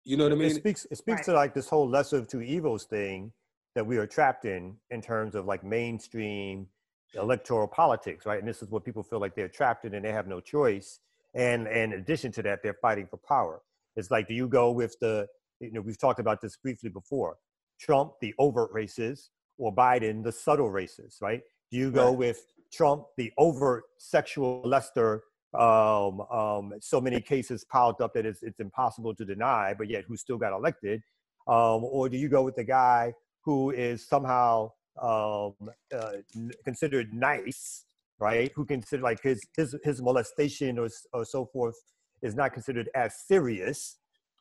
[0.04, 0.50] You know what I mean?
[0.50, 1.24] It speaks it speaks right.
[1.26, 3.32] to like this whole lesser of two evils thing
[3.74, 6.66] that we are trapped in in terms of like mainstream
[7.14, 8.38] electoral politics, right?
[8.38, 11.00] And this is what people feel like they're trapped in and they have no choice.
[11.34, 13.62] And, and in addition to that, they're fighting for power.
[13.96, 15.26] It's like, do you go with the,
[15.60, 17.36] you know, we've talked about this briefly before.
[17.80, 21.42] Trump, the overt racist, or Biden, the subtle racist, right?
[21.70, 22.18] Do you go right.
[22.18, 25.20] with Trump, the overt sexual molester,
[25.54, 30.04] um, um, so many cases piled up that it's, it's impossible to deny, but yet
[30.06, 31.02] who still got elected?
[31.46, 35.54] Um, or do you go with the guy who is somehow um,
[35.94, 36.12] uh,
[36.64, 37.84] considered nice,
[38.18, 38.50] right?
[38.54, 41.76] Who consider like his his his molestation or or so forth
[42.22, 43.98] is not considered as serious,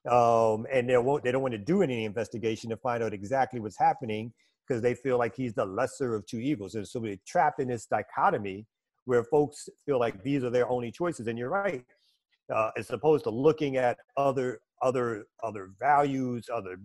[0.10, 3.60] um, and they won't they don't want to do any investigation to find out exactly
[3.60, 4.34] what's happening
[4.68, 7.70] because they feel like he's the lesser of two evils and so we're trapped in
[7.70, 8.66] this dichotomy
[9.06, 11.86] where folks feel like these are their only choices and you're right
[12.54, 16.78] uh, as opposed to looking at other other other values, other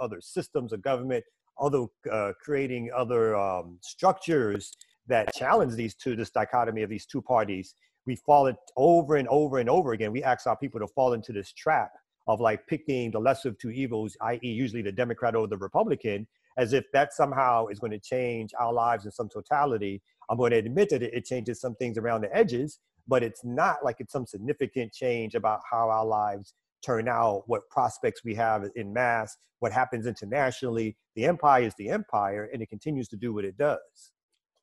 [0.00, 1.24] other systems of government,
[1.60, 7.22] other uh, creating other um, structures that challenge these two, this dichotomy of these two
[7.22, 7.74] parties.
[8.06, 10.12] We fall it over and over and over again.
[10.12, 11.92] We ask our people to fall into this trap
[12.26, 16.26] of like picking the lesser of two evils, i.e., usually the Democrat or the Republican,
[16.56, 20.00] as if that somehow is going to change our lives in some totality.
[20.30, 23.84] I'm going to admit that it changes some things around the edges, but it's not
[23.84, 26.54] like it's some significant change about how our lives
[26.84, 30.96] turn out, what prospects we have in mass, what happens internationally.
[31.16, 33.78] The empire is the empire, and it continues to do what it does.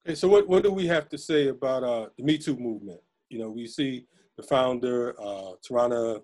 [0.06, 3.00] Okay, so what, what do we have to say about uh, the Me Too movement?
[3.30, 4.06] You know, we see
[4.38, 6.22] the founder, uh, Tarana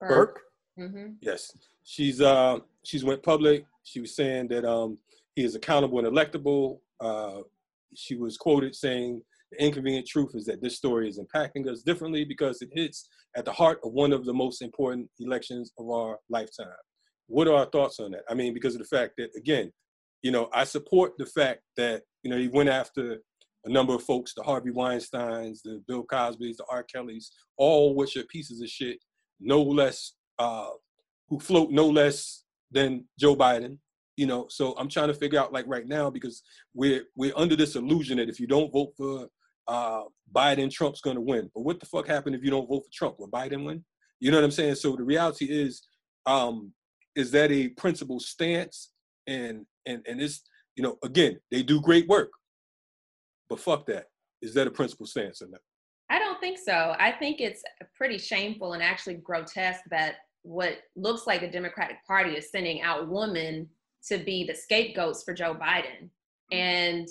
[0.00, 0.08] Burke.
[0.08, 0.40] Burke.
[0.78, 1.06] Mm-hmm.
[1.20, 3.64] Yes, she's uh, she's went public.
[3.84, 4.98] She was saying that um,
[5.36, 6.80] he is accountable and electable.
[7.00, 7.42] Uh,
[7.94, 9.22] she was quoted saying,
[9.56, 13.44] "The inconvenient truth is that this story is impacting us differently because it hits at
[13.44, 16.66] the heart of one of the most important elections of our lifetime."
[17.26, 18.24] What are our thoughts on that?
[18.28, 19.72] I mean, because of the fact that again,
[20.22, 23.18] you know, I support the fact that you know he went after
[23.64, 26.82] a number of folks, the Harvey Weinstein's, the Bill Cosby's, the R.
[26.82, 28.98] Kelly's, all which are pieces of shit
[29.40, 30.70] no less uh,
[31.28, 33.78] who float no less than Joe Biden.
[34.16, 37.56] You know, so I'm trying to figure out like right now because we're we're under
[37.56, 39.26] this illusion that if you don't vote for
[39.68, 40.02] uh,
[40.34, 41.50] Biden, Trump's going to win.
[41.54, 43.18] But what the fuck happened if you don't vote for Trump?
[43.18, 43.84] Will Biden win?
[44.20, 44.76] You know what I'm saying?
[44.76, 45.82] So the reality is,
[46.26, 46.72] um,
[47.14, 48.90] is that a principled stance?
[49.26, 50.42] And and and it's
[50.76, 52.30] you know again they do great work,
[53.48, 54.06] but fuck that.
[54.42, 55.60] Is that a principled stance or not?
[56.10, 56.94] I don't think so.
[56.98, 57.62] I think it's
[57.96, 63.08] pretty shameful and actually grotesque that what looks like the Democratic Party is sending out
[63.08, 63.66] women
[64.08, 66.10] to be the scapegoats for Joe Biden
[66.52, 67.08] and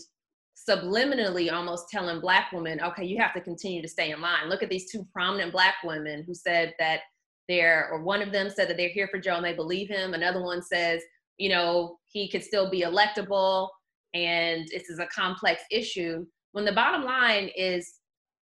[0.70, 4.50] subliminally almost telling black women, okay, you have to continue to stay in line.
[4.50, 7.02] Look at these two prominent black women who said that
[7.50, 10.14] they're, or one of them said that they're here for Joe and they believe him.
[10.14, 11.02] Another one says,
[11.38, 13.70] you know, he could still be electable
[14.14, 16.26] and this is a complex issue.
[16.52, 18.00] When the bottom line is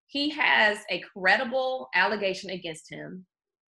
[0.07, 3.25] he has a credible allegation against him.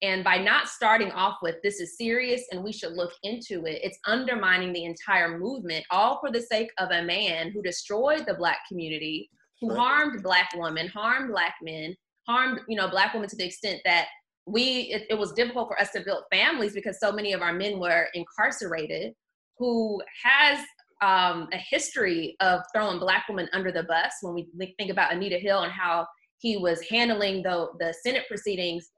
[0.04, 3.80] And by not starting off with this is serious and we should look into it,
[3.82, 8.34] it's undermining the entire movement, all for the sake of a man who destroyed the
[8.34, 9.30] black community,
[9.62, 9.78] who right.
[9.78, 11.96] harmed black women, harmed black men,
[12.28, 14.08] harmed you know black women to the extent that
[14.46, 17.54] we it, it was difficult for us to build families because so many of our
[17.54, 19.14] men were incarcerated.
[19.58, 20.60] Who has
[21.02, 25.38] um, a history of throwing black women under the bus when we think about Anita
[25.38, 26.08] Hill and how
[26.40, 28.90] he was handling the, the Senate proceedings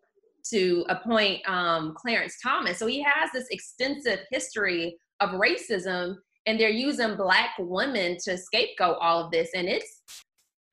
[0.52, 2.78] to appoint um, Clarence Thomas.
[2.78, 8.98] So he has this extensive history of racism, and they're using black women to scapegoat
[9.02, 9.50] all of this.
[9.56, 10.02] And it's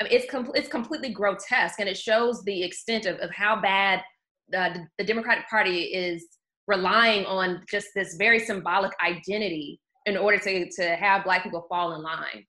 [0.01, 4.03] it's com- it's completely grotesque, and it shows the extent of, of how bad
[4.49, 6.27] the, the Democratic Party is
[6.67, 11.95] relying on just this very symbolic identity in order to, to have black people fall
[11.95, 12.45] in line.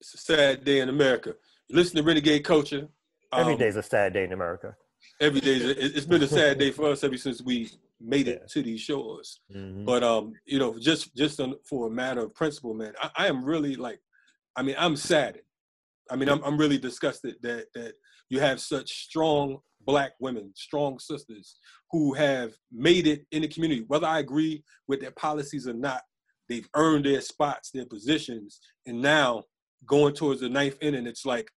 [0.00, 1.34] It's a sad day in America.
[1.68, 2.88] You listen to Renegade Culture,
[3.32, 4.76] Every um, day's a sad day in America.
[5.20, 8.46] Every day, it's been a sad day for us ever since we made it yeah.
[8.48, 9.40] to these shores.
[9.54, 9.84] Mm-hmm.
[9.84, 13.44] But um, you know, just just for a matter of principle, man, I, I, am
[13.44, 13.98] really like,
[14.56, 15.44] I mean, I'm saddened.
[16.10, 17.94] I mean, I'm I'm really disgusted that that
[18.28, 21.56] you have such strong black women, strong sisters
[21.90, 23.84] who have made it in the community.
[23.86, 26.02] Whether I agree with their policies or not,
[26.48, 29.44] they've earned their spots, their positions, and now
[29.86, 31.48] going towards the knife ninth inning, it's like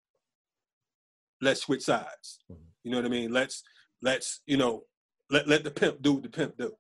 [1.42, 2.40] let's switch sides.
[2.52, 2.69] Mm-hmm.
[2.84, 3.32] You know what I mean?
[3.32, 3.64] Let's
[4.02, 4.84] let's you know
[5.30, 6.74] let let the pimp do what the pimp do.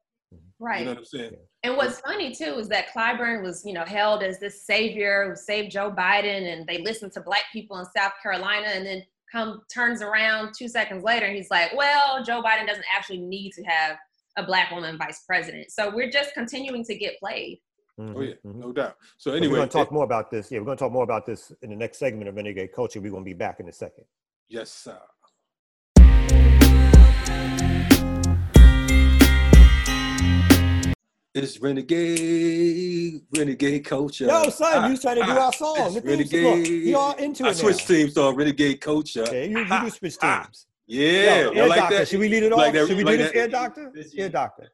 [0.59, 0.79] Right.
[0.79, 1.31] You know what I'm saying?
[1.63, 5.35] And what's funny too is that Clyburn was, you know, held as this savior who
[5.35, 9.61] saved Joe Biden, and they listened to black people in South Carolina, and then come
[9.73, 13.63] turns around two seconds later, and he's like, "Well, Joe Biden doesn't actually need to
[13.63, 13.97] have
[14.37, 17.59] a black woman vice president." So we're just continuing to get played.
[17.99, 18.17] Mm-hmm.
[18.17, 18.59] Oh yeah, mm-hmm.
[18.59, 18.95] no doubt.
[19.17, 20.51] So anyway, we're going to talk more about this.
[20.51, 23.01] Yeah, we're going to talk more about this in the next segment of Renegade Culture.
[23.01, 24.05] We're going to be back in a second.
[24.47, 24.99] Yes, sir.
[31.35, 34.25] It's renegade, renegade culture.
[34.25, 35.93] Yo, son, you was trying to do ah, our song.
[35.93, 36.67] The renegade.
[36.67, 37.49] You all into it.
[37.49, 39.25] I switched teams to renegade culture.
[39.31, 40.43] Yeah, you, you ah, do switch ah.
[40.43, 40.65] teams.
[40.87, 41.97] Yeah, Yo, like doctor.
[41.99, 42.07] That?
[42.07, 42.57] Should we lead it off?
[42.57, 43.93] Like Should we like do this, air doctor?
[44.17, 44.71] Air doctor.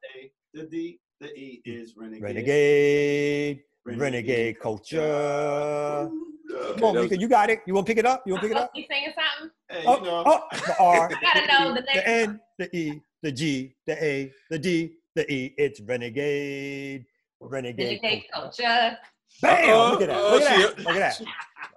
[0.54, 2.24] The D, the E is renegade.
[2.24, 5.02] Renegade, renegade, renegade culture.
[5.02, 7.64] Okay, Come on, Mika, you got it.
[7.68, 8.24] You want to pick it up?
[8.26, 8.72] You want to pick it oh, up?
[8.74, 9.52] You singing something?
[9.70, 10.24] Hey, oh, you know.
[10.26, 11.10] oh, the R.
[11.12, 15.32] you gotta know the, the N, the E, the G, the A, the D, the
[15.32, 15.54] E.
[15.58, 17.06] It's renegade,
[17.40, 18.98] renegade, renegade culture.
[19.42, 19.70] Bam!
[19.70, 20.22] Uh, look at that.
[20.32, 20.80] Look, at, that.
[20.80, 21.28] look at that.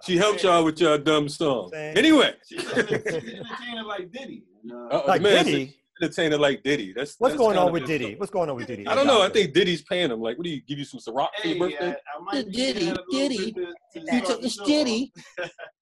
[0.05, 1.71] She helped y'all with your dumb song.
[1.73, 2.33] Anyway.
[2.47, 2.65] She, she,
[3.85, 4.43] like Diddy.
[4.71, 5.75] Uh, like man, Diddy?
[6.01, 6.93] entertainer like Diddy.
[6.95, 8.15] That's What's that's going on with just- Diddy?
[8.15, 8.87] What's going on with Diddy?
[8.87, 9.21] I don't know.
[9.21, 10.21] I think Diddy's paying him.
[10.21, 11.95] Like, what do you give you some Ciroc for your birthday?
[12.31, 13.51] I, I Diddy, mad a little Diddy.
[13.51, 15.11] bit to- to You took this Diddy.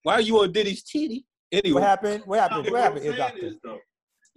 [0.03, 1.25] Why are you on Diddy's titty?
[1.65, 2.23] What happened?
[2.25, 2.69] What happened?
[2.71, 3.45] What happened, I'm ear saying doctor?
[3.45, 3.76] is, though,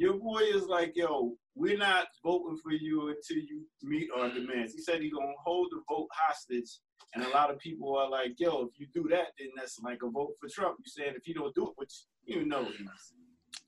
[0.00, 4.72] your boy is like, yo, we're not voting for you until you meet our demands.
[4.72, 6.78] He said he's gonna hold the vote hostage,
[7.14, 9.98] and a lot of people are like, yo, if you do that, then that's like
[10.02, 10.78] a vote for Trump.
[10.78, 11.92] You saying if you don't do it, which
[12.24, 12.66] you know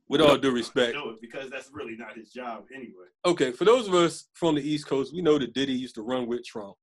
[0.09, 3.09] with all due respect, do it because that's really not his job anyway.
[3.27, 6.03] okay, for those of us from the East Coast, we know that Diddy used to
[6.03, 6.77] run with Trump,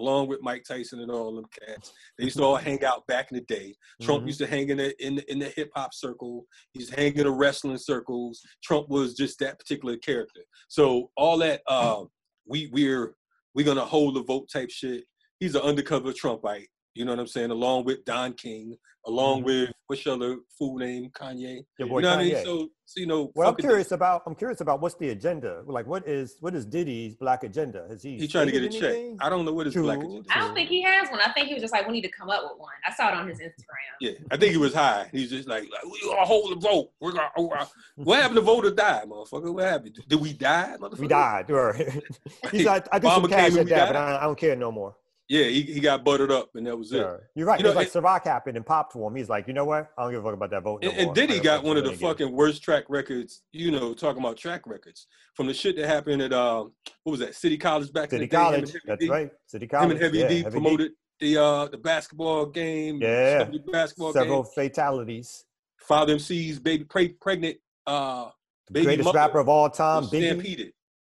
[0.00, 1.92] along with Mike Tyson and all them cats.
[2.18, 3.74] They used to all hang out back in the day.
[4.02, 4.28] Trump Mhm.
[4.28, 6.46] used to hang in the in the, in the hip hop circle.
[6.72, 8.40] He's hanging in the wrestling circles.
[8.64, 10.40] Trump was just that particular character.
[10.68, 12.04] So all that uh,
[12.46, 13.14] we we're
[13.54, 15.04] we're gonna hold the vote type shit.
[15.38, 16.68] He's an undercover Trumpite.
[16.94, 17.50] You know what I'm saying?
[17.50, 18.76] Along with Don King,
[19.06, 19.44] along Mhm.
[19.44, 21.08] with what's your other fool name?
[21.10, 21.64] Kanye.
[21.78, 22.34] Your You boy know what I mean?
[22.34, 22.44] Kanye.
[22.44, 24.22] So, so you know, Well, I'm fucking- curious about.
[24.26, 25.62] I'm curious about what's the agenda.
[25.66, 27.86] Like, what is what is Diddy's black agenda?
[27.88, 28.18] Has he?
[28.18, 29.24] He trying to get a stated check.
[29.24, 30.28] I don't know what his black True, agenda.
[30.34, 31.20] I don't think he has one.
[31.20, 32.72] I think he was just like, we need to come up with one.
[32.84, 33.94] I saw it on his Instagram.
[34.00, 35.08] Yeah, I think he was high.
[35.12, 36.90] He's just like, like we gonna hold the vote.
[37.00, 37.30] We're gonna.
[37.36, 39.54] oh, uh, what happened to vote or die, motherfucker?
[39.54, 39.96] What happened?
[40.08, 40.98] Did we die, motherfucker?
[40.98, 41.50] We died.
[41.52, 41.72] Or
[42.50, 43.92] he's like, I do Obama some cash and at that, died?
[43.92, 44.96] but I, I don't care no more.
[45.30, 46.96] Yeah, he, he got buttered up, and that was it.
[46.98, 47.16] Yeah.
[47.36, 47.60] You're right.
[47.60, 49.14] You know, like Ciroc happened and popped for him.
[49.14, 49.88] He's like, you know what?
[49.96, 50.82] I don't give a fuck about that vote.
[50.82, 51.14] No And, and more.
[51.14, 53.42] Diddy got one of the fucking worst track records.
[53.52, 56.72] You know, talking about track records from the shit that happened at um,
[57.04, 57.36] what was that?
[57.36, 58.36] City College back City in the day.
[58.36, 58.66] College.
[58.72, 59.30] Heavy That's D- right.
[59.46, 59.84] City College.
[59.84, 63.00] Him and Heavy yeah, D Heavy promoted the uh the basketball game.
[63.00, 63.48] Yeah.
[63.70, 64.52] basketball several game.
[64.52, 65.44] fatalities.
[65.78, 68.30] Father MC's baby pre- pregnant uh
[68.72, 70.30] baby Greatest mother rapper of all time, Biggie.
[70.32, 70.72] stampeded.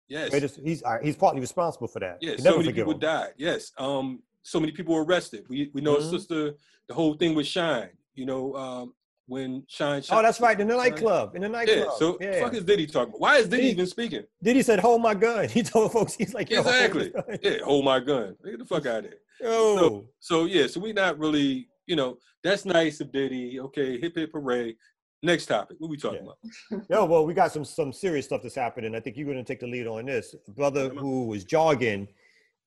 [0.10, 0.30] Yes.
[0.30, 2.17] Greatest, he's uh, he's partly responsible for that.
[2.22, 2.41] Yes.
[2.43, 3.00] So many people him.
[3.00, 3.34] died.
[3.38, 3.72] Yes.
[3.78, 5.46] Um, so many people were arrested.
[5.50, 6.02] We we know Mhm.
[6.02, 6.54] his sister.
[6.88, 7.89] The whole thing with Shine.
[8.15, 8.93] You know, um,
[9.28, 10.02] when Shine.
[10.10, 10.58] Oh, that's right.
[10.60, 10.89] In the Shine.
[10.91, 11.36] nightclub.
[11.36, 11.78] In the nightclub.
[11.80, 11.98] Yeah.
[12.00, 12.39] So yeah.
[12.41, 13.20] fuck is Diddy talking about?
[13.20, 14.24] Why is Diddy Diddy- even speaking?
[14.41, 17.12] Diddy said, "Hold my gun." He told folks, he's like, hold Exactly.
[17.28, 17.39] this.
[17.43, 18.38] Yeah, hold my gun.
[18.46, 19.20] Get the fuck out of there.
[19.41, 20.06] Yo.
[20.20, 23.60] So yeah, so we not really, you know, that's nice of Diddy.
[23.60, 24.76] Okay, hip hip hooray.
[25.23, 25.77] Next topic.
[25.80, 26.32] What we talking Yeah.
[26.77, 26.86] about?
[26.89, 28.95] Yo, well, we got some some serious stuff that's happening.
[28.95, 30.36] I think you're going to take the lead on this.
[30.47, 32.08] A brother who was jogging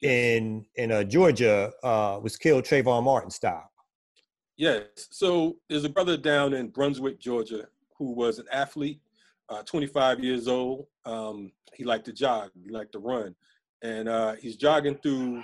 [0.03, 3.71] in in uh, Georgia uh, was killed Trayvon Martin style.
[4.57, 4.83] Yes.
[5.11, 9.01] So there's a brother down in Brunswick, Georgia, who was an athlete,
[9.49, 10.87] uh, 25 years old.
[11.07, 13.35] Um, he liked to jog, he liked to run.
[13.83, 15.43] And uh, he's jogging through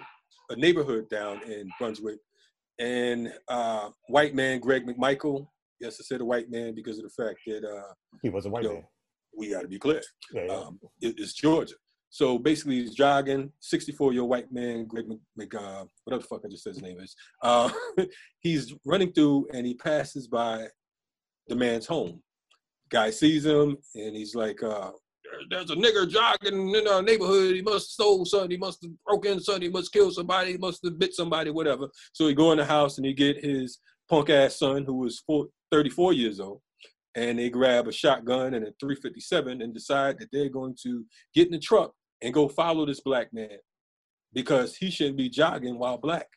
[0.51, 2.19] a neighborhood down in Brunswick.
[2.79, 5.47] And uh, white man, Greg McMichael,
[5.81, 8.51] yes, I said a white man because of the fact that uh, He was a
[8.51, 8.75] white Yo.
[8.75, 8.85] man.
[9.37, 10.03] we got to be clear.
[10.33, 10.53] Yeah, yeah.
[10.55, 11.75] Um, it- it's Georgia.
[12.09, 13.53] So basically, he's jogging.
[13.61, 16.83] 64 year old white man, Greg Mc, uh, whatever the fuck I just said his
[16.83, 17.15] name is.
[17.43, 17.71] Uh,
[18.41, 20.67] he's running through and he passes by
[21.49, 22.23] the man's home.
[22.91, 24.93] Guy sees him and he's like, uh,
[25.51, 27.55] "There's a nigger jogging in our neighborhood.
[27.57, 28.53] He must have stole something.
[28.53, 29.62] He must have broke in something.
[29.65, 30.53] He must kill somebody.
[30.53, 31.51] He must have bit somebody.
[31.51, 34.95] Whatever." So he go in the house and he get his punk ass son, who
[34.95, 36.61] was four, 34 years old,
[37.14, 41.47] and they grab a shotgun and a 357 and decide that they're going to get
[41.47, 41.92] in the truck
[42.23, 43.59] and go follow this black man
[44.33, 46.29] because he shouldn't be jogging while black.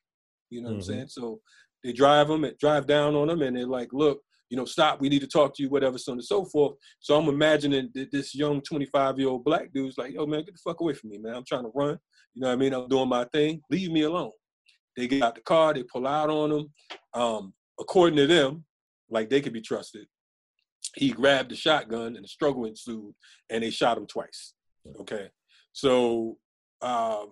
[0.50, 0.78] You know what Mhm.
[0.78, 1.08] I'm saying?
[1.10, 1.42] So
[1.84, 5.00] they drive him and drive down on him and they're like, look, you know, stop,
[5.00, 6.76] we need to talk to you, whatever, so on and so forth.
[7.00, 10.56] So I'm imagining that this young 25 year old black dude's like, yo, man, get
[10.56, 11.36] the fuck away from me, man.
[11.36, 12.00] I'm trying to run.
[12.34, 12.74] You know what I mean?
[12.74, 13.62] I'm doing my thing.
[13.70, 14.32] Leave me alone.
[14.98, 16.74] They get out the car, they pull out on him.
[17.14, 18.66] Um, according to them,
[19.10, 20.06] like they could be trusted,
[20.96, 23.14] he grabbed the shotgun and the struggle ensued
[23.50, 24.54] and they shot him twice.
[25.02, 25.30] Okay.
[25.74, 26.38] So
[26.82, 27.26] uh,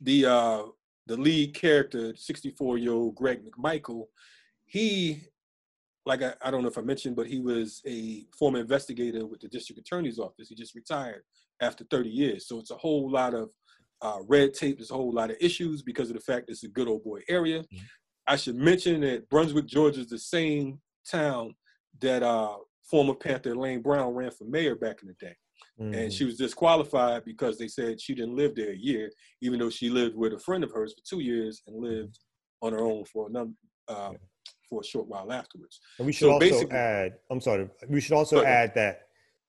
[0.00, 0.62] the uh,
[1.06, 4.04] the lead character, 64 year old Greg McMichael,
[4.66, 5.22] he
[6.04, 9.40] like I, I don't know if I mentioned, but he was a former investigator with
[9.40, 10.48] the district attorney's office.
[10.48, 11.22] He just retired
[11.60, 12.46] after 30 years.
[12.46, 13.50] So it's a whole lot of
[14.02, 14.78] uh, red tape.
[14.78, 17.20] There's a whole lot of issues because of the fact it's a good old boy
[17.28, 17.64] area.
[18.26, 21.54] I should mention that Brunswick, Georgia is the same town
[22.00, 25.34] that uh, former Panther Elaine Brown ran for mayor back in the day.
[25.80, 25.94] Mm-hmm.
[25.94, 29.10] And she was disqualified because they said she didn't live there a year,
[29.42, 32.18] even though she lived with a friend of hers for two years and lived
[32.62, 33.50] on her own for another
[33.88, 34.12] uh,
[34.68, 35.80] for a short while afterwards.
[35.98, 37.14] And we should So also add.
[37.30, 37.68] I'm sorry.
[37.88, 38.70] We should also ahead.
[38.70, 39.05] add that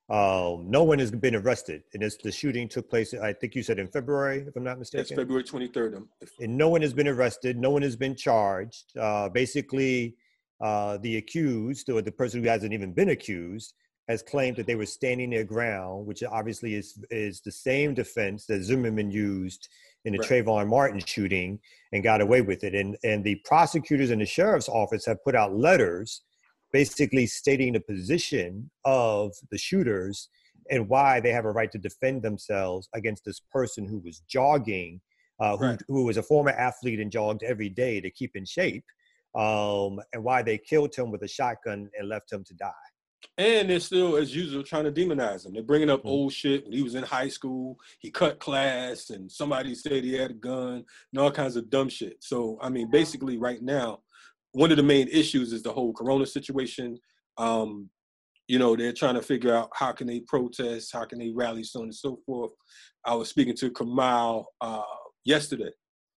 [0.09, 3.13] um, no one has been arrested, and this the shooting took place.
[3.13, 5.01] I think you said in February, if I'm not mistaken.
[5.01, 5.97] It's February 23rd.
[5.97, 7.57] um, and no one has been arrested.
[7.57, 8.97] No one has been charged.
[8.97, 10.15] Uh, basically,
[10.61, 13.73] uh, the accused or the person who hasn't even been accused
[14.07, 18.45] has claimed that they were standing their ground, which obviously is is the same defense
[18.45, 19.67] that Zimmerman used
[20.05, 20.29] in the Right.
[20.29, 21.59] Trayvon Martin shooting
[21.91, 22.73] and got away with it.
[22.73, 26.21] And and the prosecutors and the sheriff's office have put out letters,
[26.81, 30.29] basically stating the position of the shooters
[30.69, 35.01] and why they have a right to defend themselves against this person who was jogging,
[35.39, 35.81] uh, who, Right.
[35.87, 38.85] who was a former athlete and jogged every day to keep in shape,
[39.33, 42.87] um, and why they killed him with a shotgun and left him to die.
[43.39, 45.53] And they're still, as usual, trying to demonize him.
[45.53, 46.09] They're bringing up Mhm.
[46.09, 46.63] old shit.
[46.63, 50.35] When he was in high school, he cut class, and somebody said he had a
[50.51, 52.17] gun, and all kinds of dumb shit.
[52.23, 54.03] So, I mean, basically, right now,
[54.57, 56.97] one of the main issues is the whole Corona situation.
[57.37, 57.91] Um,
[58.47, 61.63] you know, they're trying to figure out how can they protest, how can they rally,
[61.63, 62.51] so on and so forth.
[63.05, 64.81] I was speaking to Kamal uh,
[65.23, 65.69] yesterday,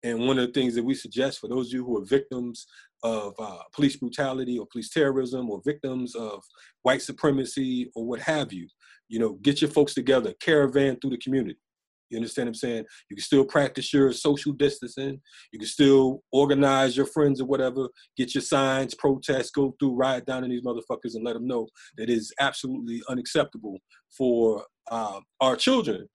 [0.04, 2.68] and one of the things that we suggest for those of you who are victims
[3.02, 6.44] of uh, police brutality or police terrorism or victims of
[6.82, 8.68] white supremacy or what have you,
[9.08, 11.58] you know, get your folks together, caravan through the community.
[12.10, 12.84] You understand what I'm saying?
[13.10, 15.20] You can still practice your social distancing.
[15.52, 20.26] You can still organize your friends or whatever, get your signs, protest, go through, ride
[20.26, 23.78] down on these motherfuckers and let them know that it is absolutely unacceptable
[24.16, 26.08] for uh, our children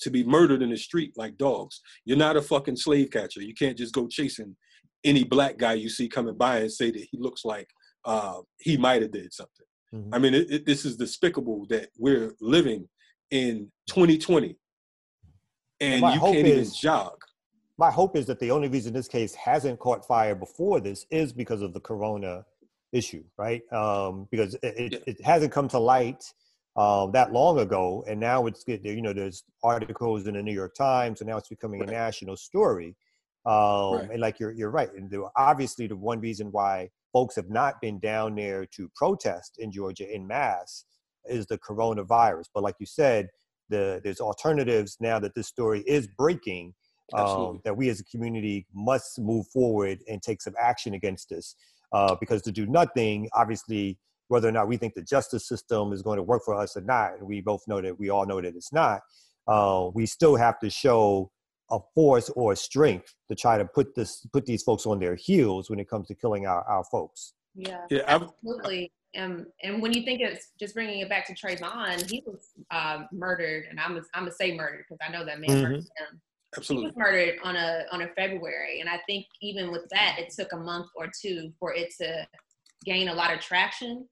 [0.00, 1.80] to be murdered in the street like dogs.
[2.04, 3.42] You're not a fucking slave catcher.
[3.42, 4.56] You can't just go chasing
[5.04, 7.68] any black guy you see coming by and say that he looks like
[8.04, 9.66] uh, he might have did something.
[9.94, 10.08] Mhm.
[10.12, 12.88] I mean, it, it, this is despicable that we're living
[13.30, 14.56] in 2020
[15.80, 17.16] and my you hope can't even is- jog.
[17.78, 21.32] my hope is that the only reason this case hasn't caught fire before this is
[21.32, 22.44] because of the corona
[22.92, 24.98] issue right um, because it, it, Yeah.
[25.06, 26.24] it hasn't come to light
[26.76, 30.52] um, that long ago and now it's get you know there's articles in the new
[30.52, 31.88] york times and now it's becoming Right.
[31.88, 32.96] a national story
[33.46, 33.54] um,
[33.94, 34.10] Right.
[34.12, 37.80] and like you're, you're right and the, obviously the one reason why folks have not
[37.80, 40.84] been down there to protest in georgia in mass
[41.28, 43.28] is the coronavirus but like you said
[43.70, 46.74] the, there's alternatives now that this story is breaking
[47.12, 51.56] um, that we as a community must move forward and take some action against this.
[51.92, 53.98] Uh, because to do nothing, obviously,
[54.28, 56.82] whether or not we think the justice system is going to work for us or
[56.82, 59.00] not, and we both know that we all know that it's not,
[59.48, 61.32] uh, we still have to show
[61.72, 65.16] a force or a strength to try to put this put these folks on their
[65.16, 67.32] heels when it comes to killing our, our folks.
[67.54, 67.78] Yeah.
[67.90, 68.92] Yeah, I've, Absolutely.
[69.18, 73.08] Um, and when you think it's just bringing it back to Trayvon, he was um,
[73.12, 76.20] murdered, and I'm I'm gonna say murdered because I know that man murdered him.
[76.54, 76.86] He absolutely.
[76.88, 80.52] was murdered on a on a February, and I think even with that, it took
[80.52, 82.26] a month or two for it to
[82.84, 84.06] gain a lot of traction.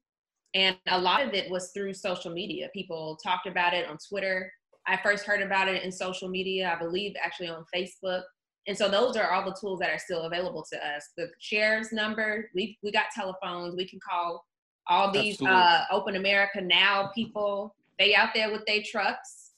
[0.55, 2.69] And a lot of it was through social media.
[2.73, 4.51] People talked about it on Twitter.
[4.87, 8.23] I first heard about it in social media, I believe actually on Facebook.
[8.67, 11.09] And so those are all the tools that are still available to us.
[11.17, 14.43] The shares number, we we got telephones, we can call
[14.89, 17.75] all these uh, Open America Now people.
[17.97, 19.51] They out there with their trucks.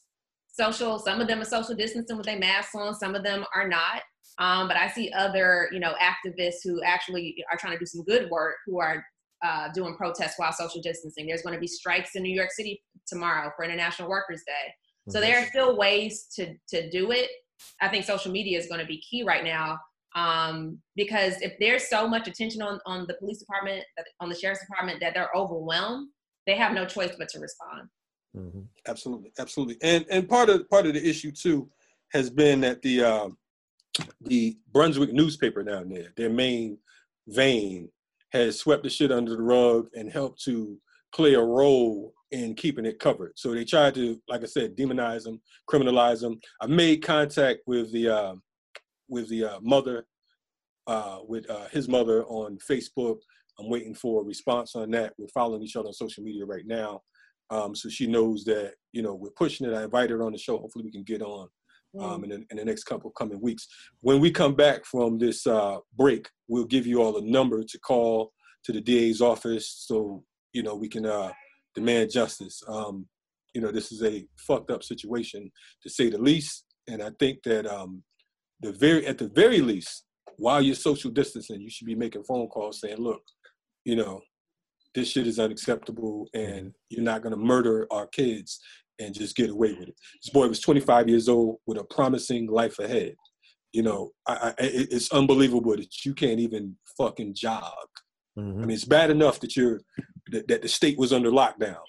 [0.47, 3.67] Social, some of them are social distancing with their masks on, some of them are
[3.67, 4.01] not.
[4.37, 8.03] Um, but I see other, you know, activists who actually are trying to do some
[8.03, 9.03] good work who are
[9.43, 11.27] uh, doing protests while social distancing.
[11.27, 14.73] There's going to be strikes in New York City tomorrow for International Workers' Day.
[15.09, 17.29] So there are still ways to to do it.
[17.81, 19.79] I think social media is going to be key right now
[20.15, 23.83] um, because if there's so much attention on on the police department,
[24.19, 26.09] on the sheriff's department that they're overwhelmed,
[26.45, 27.87] they have no choice but to respond.
[28.35, 28.67] Mhm.
[28.87, 29.77] Absolutely, absolutely.
[29.81, 31.69] And and part of part of the issue too
[32.11, 33.37] has been that the um,
[34.21, 36.77] the Brunswick newspaper down there, their main
[37.27, 37.89] vein,
[38.31, 40.77] has swept the shit under the rug and helped to
[41.13, 43.33] play a role in keeping it covered.
[43.35, 46.39] So they tried to, like I said, demonize them, criminalize them.
[46.61, 48.35] I made contact with the uh,
[49.11, 50.07] with the uh, mother,
[50.87, 53.17] uh, with uh, his mother on Facebook.
[53.59, 55.13] I'm waiting for a response on that.
[55.19, 57.01] We're following each other on social media right now
[57.51, 59.75] um, so she knows that you know we're pushing it.
[59.75, 60.57] I invited her on the show.
[60.57, 61.49] Hopefully, we can get on
[61.99, 63.67] um, in, the, in the next couple coming weeks.
[63.99, 67.79] When we come back from this uh, break, we'll give you all a number to
[67.79, 68.31] call
[68.63, 71.31] to the DA's office, so you know we can uh,
[71.75, 72.63] demand justice.
[72.67, 73.05] Um,
[73.53, 75.51] you know, this is a fucked up situation
[75.83, 78.01] to say the least, and I think that um,
[78.61, 80.05] the very at the very least,
[80.37, 83.21] while you're social distancing, you should be making phone calls saying, "Look,
[83.85, 84.21] you know,
[84.95, 88.59] this shit is unacceptable and you're not going to murder our kids
[88.99, 89.95] and just get away with it.
[90.21, 93.15] This boy was 25 years old with a promising life ahead.
[93.73, 97.63] You know, I, I, it's unbelievable that you can't even fucking jog.
[98.37, 98.55] I Mhm.
[98.59, 99.81] mean, it's bad enough that you're
[100.31, 101.79] that, that the state was under lockdown,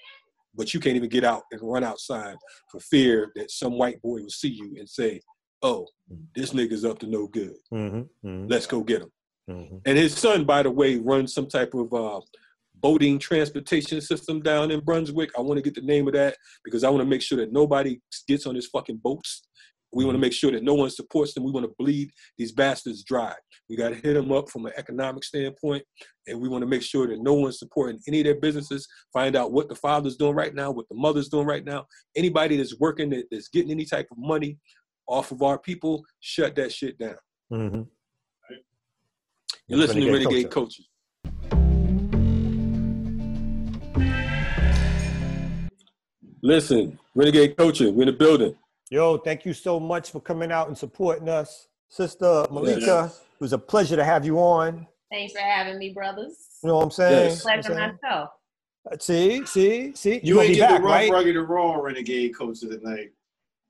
[0.55, 2.37] but you can't even get out and run outside
[2.71, 5.21] for fear that some white boy will see you and say,
[5.63, 5.89] "Oh,
[6.35, 7.55] this nigga's up to no good.
[7.73, 8.09] Mhm.
[8.25, 8.51] Mhm.
[8.51, 9.13] Let's go get him."
[9.49, 9.81] Mhm.
[9.87, 12.21] And his son, by the way, runs some type of uh,
[12.75, 15.31] boating transportation system down in Brunswick.
[15.39, 17.53] I want to get the name of that because I want to make sure that
[17.53, 19.43] nobody gets on his fucking boats
[19.95, 20.23] We want to Mhm.
[20.23, 21.45] make sure that no one supports them.
[21.45, 23.35] We want to bleed these bastards dry.
[23.69, 25.85] We got to hit them up from an economic standpoint,
[26.27, 28.89] and we want to make sure that no one's supporting any of their businesses.
[29.13, 31.85] Find out what the father's doing right now, what the mother's doing right now.
[32.17, 34.57] Anybody that's working that, that's getting any type of money
[35.07, 37.17] off of our people, shut that shit down.
[37.53, 37.89] Mhm.
[39.67, 40.83] You're listening to Renegade Culture.
[41.51, 41.93] Culture.
[46.43, 48.57] Listen, Renegade Culture, we're in the building.
[48.91, 51.69] Yo, thank you so much for coming out and supporting us.
[51.89, 53.21] Sister Malaika, Yes.
[53.21, 54.87] it was a pleasure to have you on.
[55.11, 56.49] Thanks for having me, brothers.
[56.63, 57.13] You know what I'm saying?
[57.31, 57.45] Yes.
[57.45, 58.31] You know what Pleasure I'm myself.
[59.01, 59.47] saying?
[59.47, 60.21] See, see, see.
[60.27, 61.11] You gonna ain't be get back, the rough, right?
[61.11, 63.13] rugged, and raw renegade culture tonight.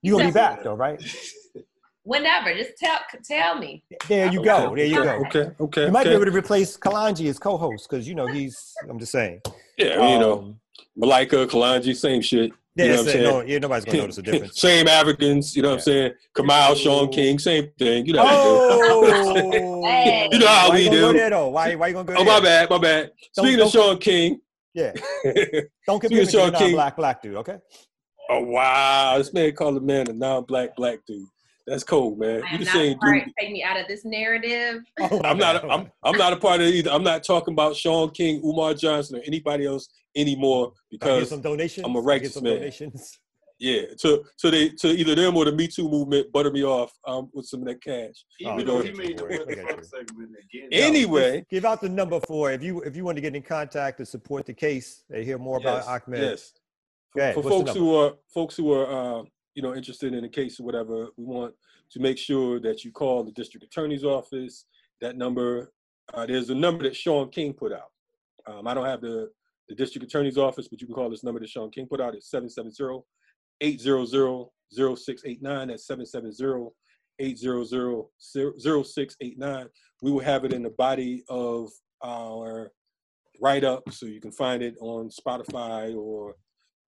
[0.02, 1.00] You gonna be back though, right?
[2.04, 3.84] Whenever, just tell tell me.
[4.08, 4.74] There you go.
[4.74, 5.26] There you okay, go.
[5.26, 5.84] Okay, okay.
[5.86, 8.74] You might be able to replace Kalanji as co-host because you know he's.
[8.90, 9.40] I'm just saying.
[9.78, 10.60] Yeah, you know, Um,
[11.00, 12.50] Malaika, Kalanji, same shit.
[12.74, 13.22] yeah, you know what I'm saying?
[13.24, 14.60] no, yeah, nobody's gonna notice a difference.
[14.60, 16.12] same Africans, you know what I'm saying?
[16.34, 18.04] Kamal, Shaun King, same thing.
[18.06, 19.14] You know how we do.
[19.14, 20.28] Oh, Hey.
[20.32, 21.48] You know how why we you gonna go there though?
[21.50, 22.34] Why, why you gonna go Oh, there?
[22.34, 23.12] my bad, my bad.
[23.36, 24.40] Don't- Speaking of don't- Shaun King,
[24.74, 24.92] Yeah,
[25.86, 26.66] don't compare me to Sean the King.
[26.68, 27.36] non-black black dude.
[27.36, 27.58] Okay.
[28.40, 31.26] Wow, this man called a man a non-black black dude.
[31.66, 32.42] That's cold, man.
[32.42, 33.24] I You am the not same part.
[33.24, 33.32] dude.
[33.38, 34.82] Take me out of this narrative.
[35.00, 35.62] Oh, I'm not.
[35.62, 35.70] bad.
[35.70, 35.90] I'm.
[36.02, 36.90] I'm not a part of it either.
[36.90, 41.00] I'm not talking about Shaun King, Umar Johnson, or anybody else anymore Can I get
[41.00, 41.84] because some donations.
[41.86, 42.56] I'm a Can I righteous some man.
[42.56, 43.18] donations.
[43.60, 46.92] yeah, to to they to either them or the Me Too movement butter me off
[47.06, 48.14] um, with some of that cash.
[48.44, 49.38] Oh, though I he made the you.
[49.38, 49.84] what I the got fuck you.
[49.84, 50.68] segment again.
[50.72, 51.36] Anyway.
[51.36, 53.98] give, give out the number for if you if you want to get in contact
[53.98, 55.04] to support the case.
[55.10, 56.20] and hear more about yes, Ahmed.
[56.20, 56.52] yes.
[57.16, 58.86] Ahead, For folks who are folks who are
[59.20, 59.22] uh,
[59.54, 61.54] you know interested in the case or whatever, we want
[61.90, 64.64] to make sure that you call the district attorney's office.
[65.00, 65.72] That number,
[66.14, 67.90] uh, there's a number that Shaun King put out.
[68.46, 69.30] Um, I don't have the
[69.68, 72.14] the district attorney's office, but you can call this number that Shaun King put out.
[72.14, 73.02] It's 770
[73.60, 75.68] 800 0689.
[75.68, 76.70] That's 770
[77.18, 79.66] 800 0689.
[80.00, 81.70] We will have it in the body of
[82.02, 82.72] our
[83.40, 86.36] write up so you can find it on Spotify or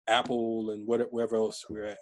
[0.09, 1.99] Apple and whatever wherever else we're at.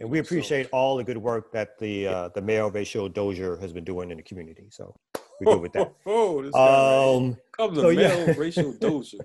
[0.00, 3.56] And we So- appreciate all the good work that the uh, the mayor Rachel Dozier
[3.58, 4.66] has been doing in the community.
[4.70, 4.94] So
[5.40, 5.92] we're good with that.
[6.06, 7.28] Oh, this guy right here.
[7.28, 8.08] Um, comes so a yeah.
[8.26, 9.20] male racial dozier.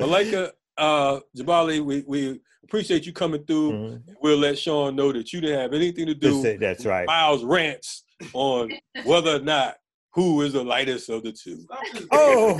[0.00, 3.72] Malaika uh, Jabali, we, we appreciate you coming through.
[3.72, 4.02] mhm.
[4.22, 7.06] We'll let Sean know that you didn't have anything to do say- that's right.
[7.06, 8.72] Miles rants on
[9.04, 9.76] whether or not
[10.14, 11.66] who is the lightest of the two.
[12.12, 12.56] Oh,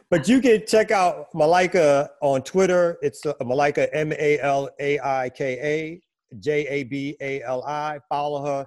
[0.10, 2.98] but you can check out Malaika on Twitter.
[3.02, 7.64] It's uh, Malika M A L A I K A J A B A L
[7.64, 7.98] I.
[8.08, 8.66] Follow her.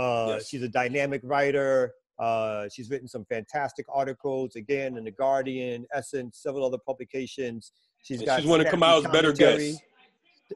[0.00, 0.48] Uh, Yes.
[0.48, 1.94] She's a dynamic writer.
[2.18, 7.72] Uh, she's written some fantastic articles again in the Guardian, Essence, several other publications.
[8.02, 9.80] She's And got she's one of snappy Kamal's better guests.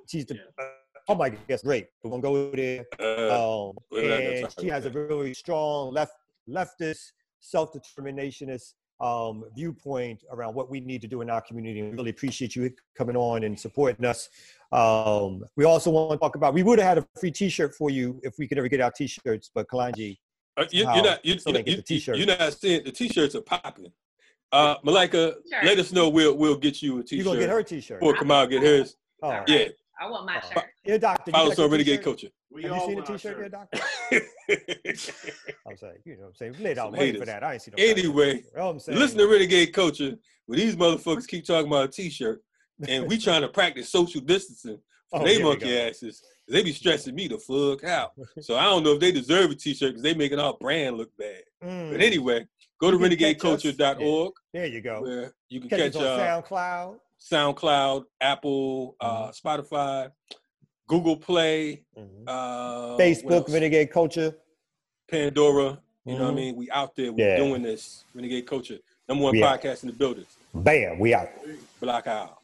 [0.06, 0.64] She's the uh,
[1.08, 1.88] oh my guest, great.
[2.04, 2.84] We're gonna go there.
[3.00, 4.98] Uh, Um, we're not gonna and she has a that.
[4.98, 6.12] really strong left
[6.50, 11.80] leftist, self-determinationist um, viewpoint around what we need to do in our community.
[11.80, 14.28] And we really appreciate you coming on and supporting us.
[14.72, 16.52] Um, we also want to talk about.
[16.54, 18.90] We would have had a free T-shirt for you if we could ever get our
[18.90, 20.18] T-shirts, but Kalanji.
[20.56, 22.16] Uh, you, you're, not, you, still you, ain't get you, the t-shirt.
[22.18, 23.90] you're not seeing the t-shirts are popping.
[24.52, 25.64] Uh, Malaika, Sure.
[25.64, 26.08] let us know.
[26.08, 27.12] We'll we'll get you a t-shirt.
[27.12, 27.24] You t-shirt.
[27.24, 28.00] gonna get her T-shirt?
[28.00, 28.96] Before Kamal get his.
[29.22, 29.66] Oh, Yeah,
[30.00, 30.64] I want my shirt.
[30.84, 31.30] yeah, doctor.
[31.30, 32.28] you follow got us on Renegade Culture.
[32.52, 33.40] We Have you seen the T-shirt shirt.
[33.42, 33.80] yet, doctor?
[35.68, 36.54] I'm saying, you know what I'm saying?
[36.58, 37.44] We laid out Some money for that.
[37.44, 38.44] I ain't seen no goddamn anyway, T-shirt.
[38.52, 38.98] You know what I'm saying?
[38.98, 40.16] listen to Renegade Culture.
[40.46, 42.42] When these motherfuckers keep talking about a t-shirt,
[42.88, 44.78] and we trying to practice social distancing
[45.10, 46.22] for Oh, they here monkey asses.
[46.48, 48.12] They be stressing me the fuck out.
[48.40, 51.10] So I don't know if they deserve a t-shirt because they making our brand look
[51.16, 51.42] bad.
[51.62, 51.92] Mm.
[51.92, 52.46] But anyway,
[52.80, 53.62] go to You can catch us.
[53.64, 55.02] renegadeculture.org There you go.
[55.02, 56.96] where you can Catch, catch, us on uh, SoundCloud.
[57.32, 60.10] SoundCloud, Apple, uh, Spotify,
[60.90, 62.24] Google Play, Mhm.
[62.26, 63.48] uh, Facebook.
[63.48, 64.34] Renegade Culture.
[65.08, 65.78] Pandora.
[66.04, 66.34] You know what I Mhm.
[66.36, 66.56] mean?
[66.56, 67.12] We out there.
[67.12, 67.36] We Yeah.
[67.36, 68.04] doing this.
[68.12, 68.78] Renegade Culture.
[69.08, 69.60] Number one We out.
[69.60, 70.26] podcast in the building.
[70.52, 71.28] Bam, we out.
[71.80, 72.39] Black Owl.